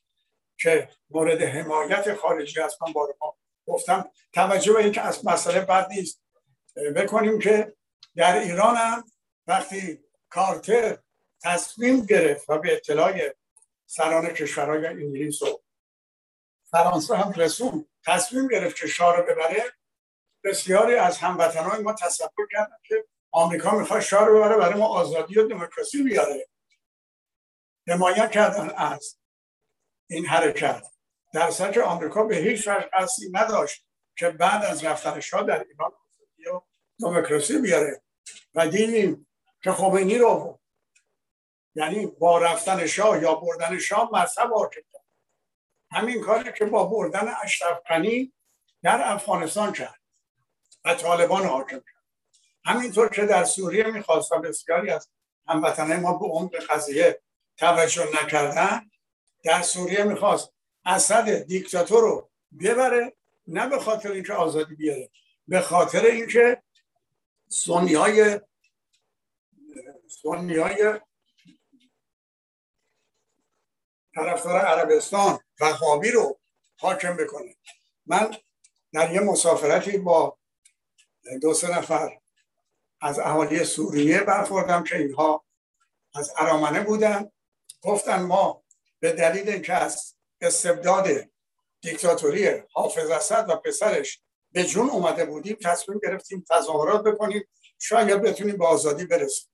که 0.59 0.89
مورد 1.11 1.43
حمایت 1.43 2.15
خارجی 2.15 2.61
هست 2.61 2.83
من 2.83 2.93
بارها 2.93 3.39
گفتم 3.67 4.11
توجه 4.33 4.73
به 4.73 4.79
اینکه 4.79 5.01
از 5.01 5.27
مسئله 5.27 5.61
بد 5.61 5.89
نیست. 5.91 6.23
بکنیم 6.97 7.39
که 7.39 7.77
در 8.17 8.39
ایران 8.39 8.77
هم 8.77 9.05
وقتی 9.47 10.05
کارتر 10.29 10.99
تصمیم 11.43 12.07
گرفت 12.07 12.51
و 12.51 12.59
به 12.59 12.73
اطلاع 12.73 13.13
سران 13.87 14.27
کشورهای 14.27 14.87
انگلیس 14.87 15.43
و 15.43 15.63
فرانسه 16.71 17.17
هم 17.17 17.33
رسون 17.33 17.87
تصمیم 18.07 18.49
گرفت 18.49 18.77
که 18.77 18.87
شاه 18.87 19.17
رو 19.17 19.23
ببره 19.23 19.65
بسیاری 20.45 20.95
از 20.95 21.19
هموطنهای 21.19 21.83
ما 21.83 21.93
تصور 21.93 22.49
کردن 22.53 22.77
که 22.85 23.05
آمریکا 23.33 23.71
می‌خواد 23.79 24.01
شاه 24.01 24.25
رو 24.25 24.39
ببره 24.39 24.57
برای 24.57 24.75
ما 24.75 24.87
آزادی 24.87 25.39
و 25.39 25.49
دموکراسی 25.49 26.03
بیاره. 26.03 26.49
حمایت 27.89 28.31
کردن 28.31 28.71
از 28.77 29.19
این 30.11 30.27
حرکت. 30.27 30.87
در 31.33 31.51
که 31.51 31.83
آمریکا 31.83 32.25
به 32.25 32.37
هیچ 32.37 32.69
وجه 32.69 32.89
قصدی 32.93 33.31
نداشت 33.33 33.87
که 34.17 34.31
بعد 34.31 34.65
از 34.65 34.85
رفتن 34.85 35.21
شاه 35.21 35.43
در 35.43 35.65
ایران 35.65 35.93
آزادی 35.93 36.49
و 36.49 36.61
دموکراسی 37.01 37.61
بیاره. 37.61 38.03
و 38.55 38.69
دیدیم 38.69 39.27
که 39.63 39.73
خمینی 39.73 40.19
رو 40.19 40.61
یعنی 41.75 42.07
با 42.07 42.39
رفتن 42.39 42.87
شاه 42.87 43.23
یا 43.23 43.35
بردن 43.35 43.79
شاه 43.79 44.11
مذهب 44.13 44.53
حاکم 44.53 44.81
همین 45.91 46.21
کاری 46.21 46.53
که 46.53 46.65
با 46.65 46.85
بردن 46.85 47.35
اشرف 47.43 47.79
در 48.83 49.01
افغانستان 49.13 49.73
کرد 49.73 50.01
و 50.85 50.95
طالبان 50.95 51.47
حاکم 51.47 51.79
کرد. 51.79 52.00
همینطور 52.71 53.09
که 53.09 53.27
در 53.27 53.45
سوریه 53.45 53.85
می‌خواست 53.85 54.33
و 54.33 54.39
بسیاری 54.39 54.91
از 54.91 55.09
هموطنه 55.49 55.97
ما 55.97 56.19
به 56.19 56.27
عمق 56.27 56.57
قضیه 56.57 57.21
توجه 57.57 58.09
نکردن 58.23 58.91
در 59.45 59.63
سوریه 59.63 60.05
می‌خواست 60.05 60.53
اسد 60.85 61.43
دیکتاتور 61.43 62.01
رو 62.01 62.31
ببره 62.61 63.17
نه 63.47 63.69
به 63.69 63.79
خاطر 63.79 64.13
اینکه 64.13 64.33
آزادی 64.33 64.75
بیاره 64.75 65.11
به 65.49 65.61
خاطر 65.61 66.07
اینکه 66.07 66.63
سنی 67.49 67.95
های 67.95 68.41
سنی 70.23 70.57
های 70.57 71.01
طرفدار 74.15 74.61
عربستان 74.61 75.39
وهابی 75.61 76.11
رو 76.11 76.39
حاکم 76.79 77.17
بکنه. 77.17 77.57
من 78.07 78.37
در 78.93 79.13
یه 79.13 79.21
مسافرتی 79.21 79.99
با 79.99 80.39
دو 81.43 81.55
سه 81.55 81.79
نفر 81.79 82.20
از 83.01 83.19
اهالی 83.19 83.65
سوریه 83.65 84.21
برخوردم 84.21 84.85
که 84.85 84.97
اینها 84.97 85.45
از 86.15 86.33
ارامنه 86.37 86.81
بودن. 86.81 87.31
گفتن 87.83 88.23
ما 88.23 88.63
به 89.01 89.13
دلیل 89.13 89.49
اینکه 89.49 89.75
از 89.75 90.15
استبداد 90.41 91.09
دیکتاتوری 91.81 92.63
حافظ 92.73 93.11
اسد 93.11 93.47
و 93.49 93.57
پسرش 93.57 94.21
به 94.53 94.65
جون 94.65 94.91
اومده 94.91 95.25
بودیم 95.25 95.57
تصمیم 95.65 96.01
گرفتیم 96.03 96.45
تظاهرات 96.51 97.05
بکنیم. 97.05 97.49
شاید 97.79 98.23
بتونیم 98.23 98.57
به 98.57 98.67
آزادی 98.67 99.05
برسیم. 99.05 99.49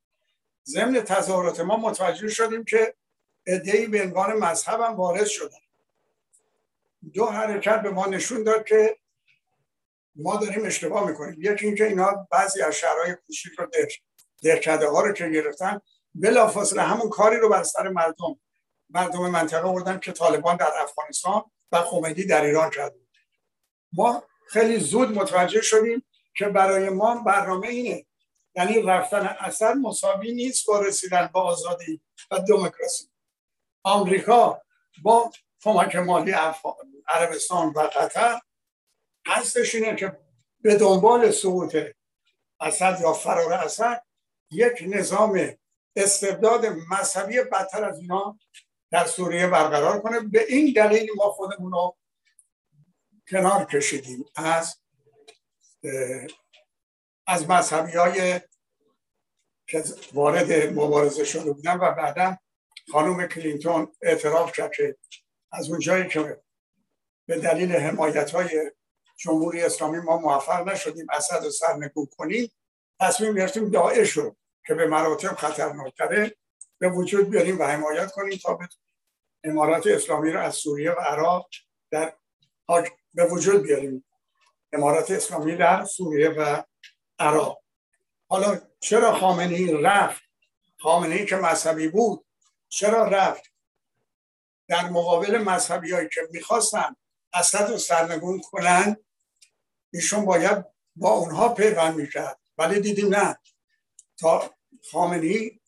ضمن 0.66 1.00
تظاهرات 1.00 1.60
ما 1.60 1.76
متوجه 1.76 2.28
شدیم 2.28 2.64
که 2.64 2.94
ادهی 3.46 3.86
به 3.86 4.02
عنوان 4.02 4.32
مذهب 4.32 4.80
هم 4.80 4.96
وارد 4.96 5.26
شدن. 5.26 5.58
دو 7.14 7.26
حرکت 7.26 7.82
به 7.82 7.90
ما 7.90 8.06
نشون 8.06 8.42
داد 8.42 8.64
که 8.64 8.98
ما 10.16 10.36
داریم 10.36 10.66
اشتباه 10.66 11.10
می‌کنیم. 11.10 11.36
یکی 11.38 11.66
اینکه 11.66 11.86
اینا 11.86 12.28
بعضی 12.30 12.62
از 12.62 12.74
شهرهای 12.74 13.14
کوچیک 13.26 13.52
رو 13.58 13.66
درکده 14.42 14.88
ها 14.88 15.00
رو 15.00 15.12
که 15.12 15.28
گرفتن 15.28 15.80
بلافاصله 16.14 16.82
همون 16.82 17.08
کاری 17.08 17.36
رو 17.36 17.48
بر 17.48 17.62
سر 17.62 17.88
مردم 17.88 18.40
مردم 18.90 19.30
منطقه 19.30 19.62
بردن 19.62 19.98
که 19.98 20.12
طالبان 20.12 20.56
در 20.56 20.72
افغانستان 20.82 21.44
و 21.72 21.82
خمینی 21.82 22.24
در 22.24 22.44
ایران 22.44 22.70
کرد. 22.70 22.94
ما 23.92 24.22
خیلی 24.48 24.78
زود 24.80 25.18
متوجه 25.18 25.60
شدیم 25.60 26.06
که 26.36 26.44
برای 26.44 26.88
ما 26.88 27.14
برنامه 27.14 27.68
اینه. 27.68 28.06
یعنی 28.54 28.82
رفتن 28.82 29.36
اثر 29.40 29.74
مساوی 29.74 30.32
نیست 30.32 30.66
با 30.66 30.80
رسیدن 30.80 31.30
با 31.32 31.42
آزادی 31.42 32.00
و 32.30 32.38
دموکراسی. 32.38 33.10
آمریکا 33.82 34.62
با 35.02 35.30
کمک 35.62 35.96
مالی 35.96 36.34
عربستان 37.08 37.68
و 37.68 37.80
قطر 37.80 38.40
هستش 39.26 39.74
اینه 39.74 39.96
که 39.96 40.18
به 40.60 40.76
دنبال 40.76 41.30
سقوط 41.30 41.76
اسد 42.60 42.98
یا 43.00 43.12
فرار 43.12 43.52
اسد 43.52 44.02
یک 44.50 44.84
نظام 44.86 45.56
استبداد 45.96 46.66
مذهبی 46.66 47.40
بدتر 47.40 47.84
از 47.84 47.98
اینا 47.98 48.38
در 48.90 49.04
سوریه 49.04 49.46
برقرار 49.46 50.02
کنه. 50.02 50.20
به 50.20 50.44
این 50.48 50.72
دلیل 50.72 51.08
ما 51.16 51.30
خودمون 51.30 51.72
رو 51.72 51.96
کنار 53.30 53.64
کشیدیم 53.64 54.24
از 54.36 54.76
از 57.26 57.50
مذهبی 57.50 57.92
های 57.92 58.40
که 59.66 59.84
وارد 60.12 60.52
مبارزه 60.52 61.24
شده 61.24 61.52
بودن 61.52 61.76
و 61.76 61.92
بعدا 61.92 62.36
خانم 62.92 63.26
کلینتون 63.26 63.92
اعتراف 64.02 64.52
کرد 64.52 64.72
که 64.72 64.96
از 65.52 65.70
اونجایی 65.70 66.08
که 66.08 66.42
به 67.26 67.38
دلیل 67.38 67.72
حمایت 67.72 68.30
های 68.30 68.70
جمهوری 69.16 69.62
اسلامی 69.62 69.98
ما 69.98 70.16
موفق 70.16 70.68
نشدیم 70.68 71.06
اسد 71.12 71.44
رو 71.44 71.50
سرنگون 71.50 72.06
کنیم. 72.16 72.52
تصمیم 73.00 73.34
گرفتیم 73.34 73.70
داعش 73.70 74.10
رو 74.10 74.36
که 74.66 74.74
به 74.74 74.86
مراتب 74.86 75.34
خطرناکتره 75.34 76.36
به 76.78 76.88
وجود 76.88 77.30
بیاریم 77.30 77.60
و 77.60 77.64
حمایت 77.64 78.12
کنیم 78.12 78.38
تا 78.42 78.58
امارات 79.44 79.86
اسلامی 79.86 80.30
رو 80.30 80.40
از 80.40 80.54
سوریه 80.54 80.90
و 80.90 81.00
عراق 81.00 81.48
در 81.90 82.16
به 83.14 83.24
وجود 83.24 83.62
بیاریم. 83.62 84.04
امارات 84.72 85.10
اسلامی 85.10 85.56
در 85.56 85.84
سوریه 85.84 86.28
و 86.28 86.62
عراق. 87.18 87.62
حالا 88.28 88.60
چرا 88.80 89.14
خامنه 89.14 89.80
رفت؟ 89.80 90.22
خامنه 90.78 91.14
ای 91.14 91.26
که 91.26 91.36
مذهبی 91.36 91.88
بود. 91.88 92.26
چرا 92.68 93.04
رفت؟ 93.04 93.52
در 94.68 94.88
مقابل 94.88 95.38
مذهبی 95.38 95.92
هایی 95.92 96.08
که 96.08 96.20
می‌خواستن 96.30 96.96
اسد 97.32 97.70
رو 97.70 97.78
سرنگون 97.78 98.40
کنن 98.40 98.96
ایشون 99.96 100.24
باید 100.24 100.64
با 100.96 101.10
اونها 101.10 101.48
پیوند 101.48 101.96
می‌کرد. 101.96 102.40
ولی 102.58 102.80
دیدیم 102.80 103.14
نه. 103.14 103.38
تا 104.18 104.54
خامنی 104.90 105.60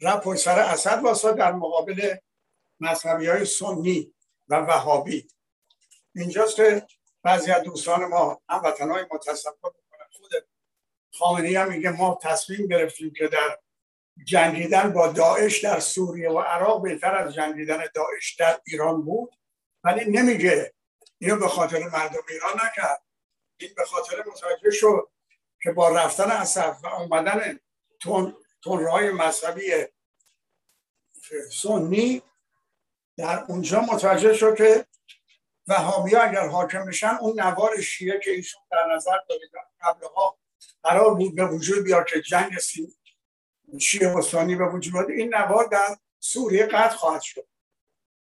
رفت 0.00 0.22
پشت 0.22 0.40
سر 0.42 0.58
اسد 0.58 1.02
واسه 1.02 1.32
در 1.32 1.52
مقابل 1.52 2.16
مذهبی 2.80 3.26
های 3.26 3.44
سنی 3.44 4.14
و 4.48 4.54
وهابی. 4.54 5.28
اینجاست 6.14 6.56
که 6.56 6.86
بعضی 7.22 7.50
از 7.50 7.62
دوستان 7.62 8.04
ما 8.04 8.42
هموطن 8.48 8.90
های 8.90 9.04
ما 9.12 9.18
تصور 9.18 9.52
خود 9.60 9.74
خامنی 11.14 11.54
هم 11.54 11.72
میگه 11.72 11.90
ما 11.90 12.18
تصمیم 12.22 12.66
گرفتیم 12.66 13.12
که 13.12 13.28
در 13.28 13.58
جنگیدن 14.24 14.92
با 14.92 15.08
داعش 15.08 15.64
در 15.64 15.80
سوریه 15.80 16.30
و 16.30 16.40
عراق 16.40 16.82
بهتر 16.82 17.14
از 17.14 17.34
جنگیدن 17.34 17.84
داعش 17.94 18.34
در 18.34 18.60
ایران 18.66 19.02
بود. 19.02 19.36
ولی 19.84 20.10
نمیگه. 20.10 20.74
اینو 21.18 21.36
به 21.36 21.48
خاطر 21.48 21.78
مردم 21.78 22.22
ایران 22.28 22.54
نکرد. 22.54 23.02
این 23.62 23.74
به 23.76 23.84
خاطر 23.84 24.24
متوجه 24.26 24.70
شد 24.70 25.08
که 25.62 25.72
با 25.72 25.88
رفتن 25.88 26.30
اصف 26.30 26.84
و 26.84 26.86
اومدن 26.86 27.60
تون 28.00 28.36
های 28.64 29.10
مذهبی 29.10 29.72
سنی 31.62 32.22
در 33.16 33.44
اونجا 33.48 33.80
متوجه 33.80 34.34
شد 34.34 34.56
که 34.56 34.86
وهابی 35.68 36.16
اگر 36.16 36.48
حاکم 36.48 36.86
میشن 36.86 37.16
اون 37.20 37.40
نوار 37.40 37.80
شیعه 37.80 38.20
که 38.24 38.30
ایشون 38.30 38.62
در 38.70 38.94
نظر 38.94 39.18
دارید 39.28 39.50
قبلها 39.80 40.38
قرار 40.82 41.14
بود 41.14 41.36
به 41.36 41.44
وجود 41.44 41.84
بیاد 41.84 42.06
که 42.06 42.20
جنگ 42.20 42.52
شیعه 43.80 44.08
و 44.08 44.22
سنی 44.22 44.56
به 44.56 44.68
وجود 44.68 44.92
بیاد 44.92 45.10
این 45.10 45.34
نوار 45.34 45.64
در 45.64 45.96
سوریه 46.20 46.66
قطع 46.66 46.96
خواهد 46.96 47.20
شد 47.22 47.46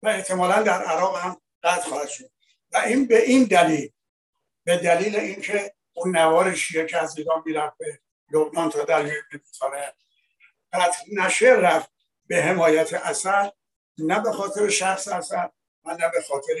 و 0.03 0.07
احتمالا 0.07 0.61
در 0.61 0.83
عراق 0.83 1.17
هم 1.17 1.41
قطع 1.63 1.89
خواهد 1.89 2.09
شد. 2.09 2.31
و 2.71 2.77
این 2.77 3.07
به 3.07 3.23
این 3.23 3.43
دلیل 3.43 3.91
به 4.63 4.77
دلیل 4.77 5.15
اینکه 5.15 5.73
اون 5.93 6.17
نوار 6.17 6.55
شیعه 6.55 6.85
که 6.85 6.97
از 6.97 7.17
ایران 7.17 7.43
می‌رفت 7.45 7.77
به 7.77 7.99
لبنان 8.31 8.69
تا 8.69 8.83
در 8.83 9.01
مدیترانه 9.01 9.93
قطع 10.73 11.03
نشه 11.13 11.47
رفت 11.47 11.91
به 12.27 12.43
حمایت 12.43 12.93
اثر 12.93 13.51
نه 13.97 14.19
به 14.19 14.31
خاطر 14.31 14.69
شخص 14.69 15.07
اثر 15.07 15.49
و 15.85 15.91
نه 15.91 16.09
به 16.09 16.21
خاطر 16.21 16.53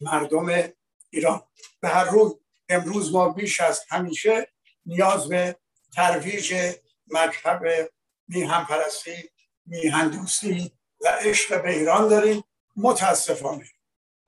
مردم 0.00 0.72
ایران. 1.10 1.42
به 1.80 1.88
هر 1.88 2.04
روز 2.04 2.40
امروز 2.68 3.12
ما 3.12 3.28
بیش 3.28 3.60
از 3.60 3.84
همیشه 3.88 4.48
نیاز 4.86 5.28
به 5.28 5.56
ترویج 5.94 6.74
مکتب 7.06 7.90
میهن 8.28 8.64
پرستی 8.64 9.30
میهن 9.66 10.08
دوستی 10.08 10.72
و 11.00 11.08
عشق 11.08 11.62
به 11.62 11.70
ایران 11.70 12.08
داریم. 12.08 12.44
متاسفانه. 12.76 13.64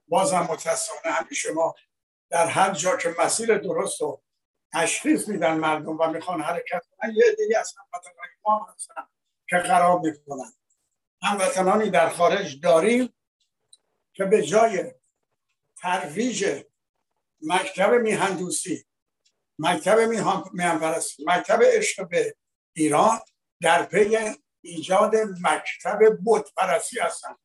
بازم 0.09 0.41
متاسفانه 0.51 1.15
همیشه 1.15 1.53
ما 1.53 1.75
در 2.35 2.47
هر 2.47 2.70
جا 2.70 2.97
که 2.97 3.14
مسیر 3.18 3.59
درست 3.59 4.01
رو 4.01 4.22
تشخیص 4.72 5.28
میدن 5.28 5.57
مردم 5.57 6.01
و 6.01 6.07
می‌خوان 6.07 6.41
حرکت 6.41 6.82
کنن 6.91 7.12
یه 7.14 7.24
دیگه 7.39 7.59
از 7.59 7.74
هموطنان 7.78 8.26
ما 8.45 8.66
هستن 8.74 9.09
که 9.49 9.59
خراب 9.59 10.07
می‌کنن. 10.07 10.53
هموطنانی 11.22 11.91
در 11.91 12.09
خارج 12.09 12.61
داریم 12.61 13.14
که 14.12 14.24
به 14.24 14.43
جای 14.43 14.93
ترویج 15.76 16.64
مکتب 17.43 17.91
میهندوسی 17.91 18.85
مکتب 19.59 19.99
میهن 19.99 20.78
پرستی 20.78 21.24
مکتب 21.26 21.62
عشق 21.62 22.09
به 22.09 22.37
ایران 22.72 23.20
در 23.62 23.82
پی 23.82 24.18
ایجاد 24.61 25.16
مکتب 25.41 25.99
بت 26.26 26.55
پرستی 26.57 27.01
هستن 27.01 27.37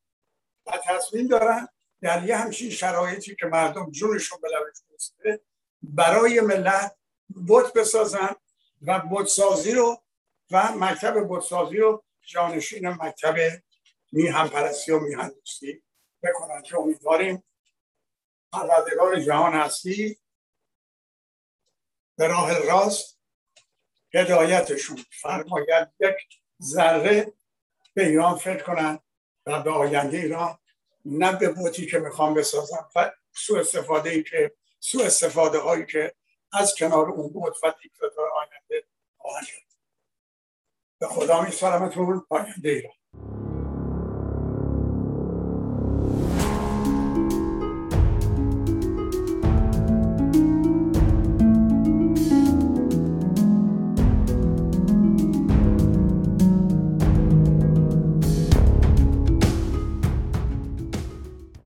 و 0.66 0.78
تصمیم 0.84 1.26
دارن 1.26 1.68
در 2.02 2.24
یه 2.24 2.36
همچین 2.36 2.70
شرایطی 2.70 3.36
که 3.36 3.46
مردم 3.46 3.90
جونشون 3.90 4.38
به 4.40 4.48
لبش 4.48 5.12
برای 5.82 6.40
ملت 6.40 6.96
بت 7.48 7.72
بسازن 7.72 8.36
و 8.82 8.98
بتسازی 8.98 9.72
رو 9.72 10.02
و 10.50 10.72
مکتب 10.72 11.14
بتسازی 11.30 11.76
رو 11.76 12.04
جانشین 12.26 12.88
مکتب 12.88 13.36
میهن 14.12 14.48
پرستی 14.48 14.92
و 14.92 15.00
میهن 15.00 15.28
دوستی 15.28 15.82
بکنن 16.22 16.62
که 16.62 16.78
امیدواریم 16.78 17.44
پروردگار 18.52 19.20
جهان 19.20 19.52
هستی. 19.52 20.18
به 22.16 22.26
راه 22.26 22.58
راست 22.58 23.18
هدایتشون 24.14 25.04
فرماید 25.10 25.88
یک 26.00 26.16
ذره 26.62 27.32
به 27.94 28.06
ایران 28.06 28.36
فکر 28.36 28.62
کنن 28.62 28.98
و 29.46 29.62
به 29.62 29.70
آینده 29.70 30.16
ایران 30.16 30.58
نه 31.04 31.36
به 31.36 31.48
بوتی 31.48 31.86
که 31.86 31.98
می‌خوام 31.98 32.34
بسازم 32.34 32.88
و 32.96 33.12
سو 33.32 33.56
استفاده 33.56 34.10
ای 34.10 34.22
که 34.22 34.52
سو 34.80 35.00
استفاده 35.00 35.58
هایی 35.58 35.86
که 35.86 36.14
از 36.52 36.74
کنار 36.74 37.08
اون 37.08 37.32
بود 37.32 37.54
و 37.62 37.74
دیکتاتور 37.82 38.24
آینده 38.30 38.86
خواهند 39.18 39.46
به 41.00 41.06
خدا 41.06 41.42
می 41.42 41.50
سلامتون 41.50 42.20
پاینده 42.20 42.68
ایران 42.68 42.92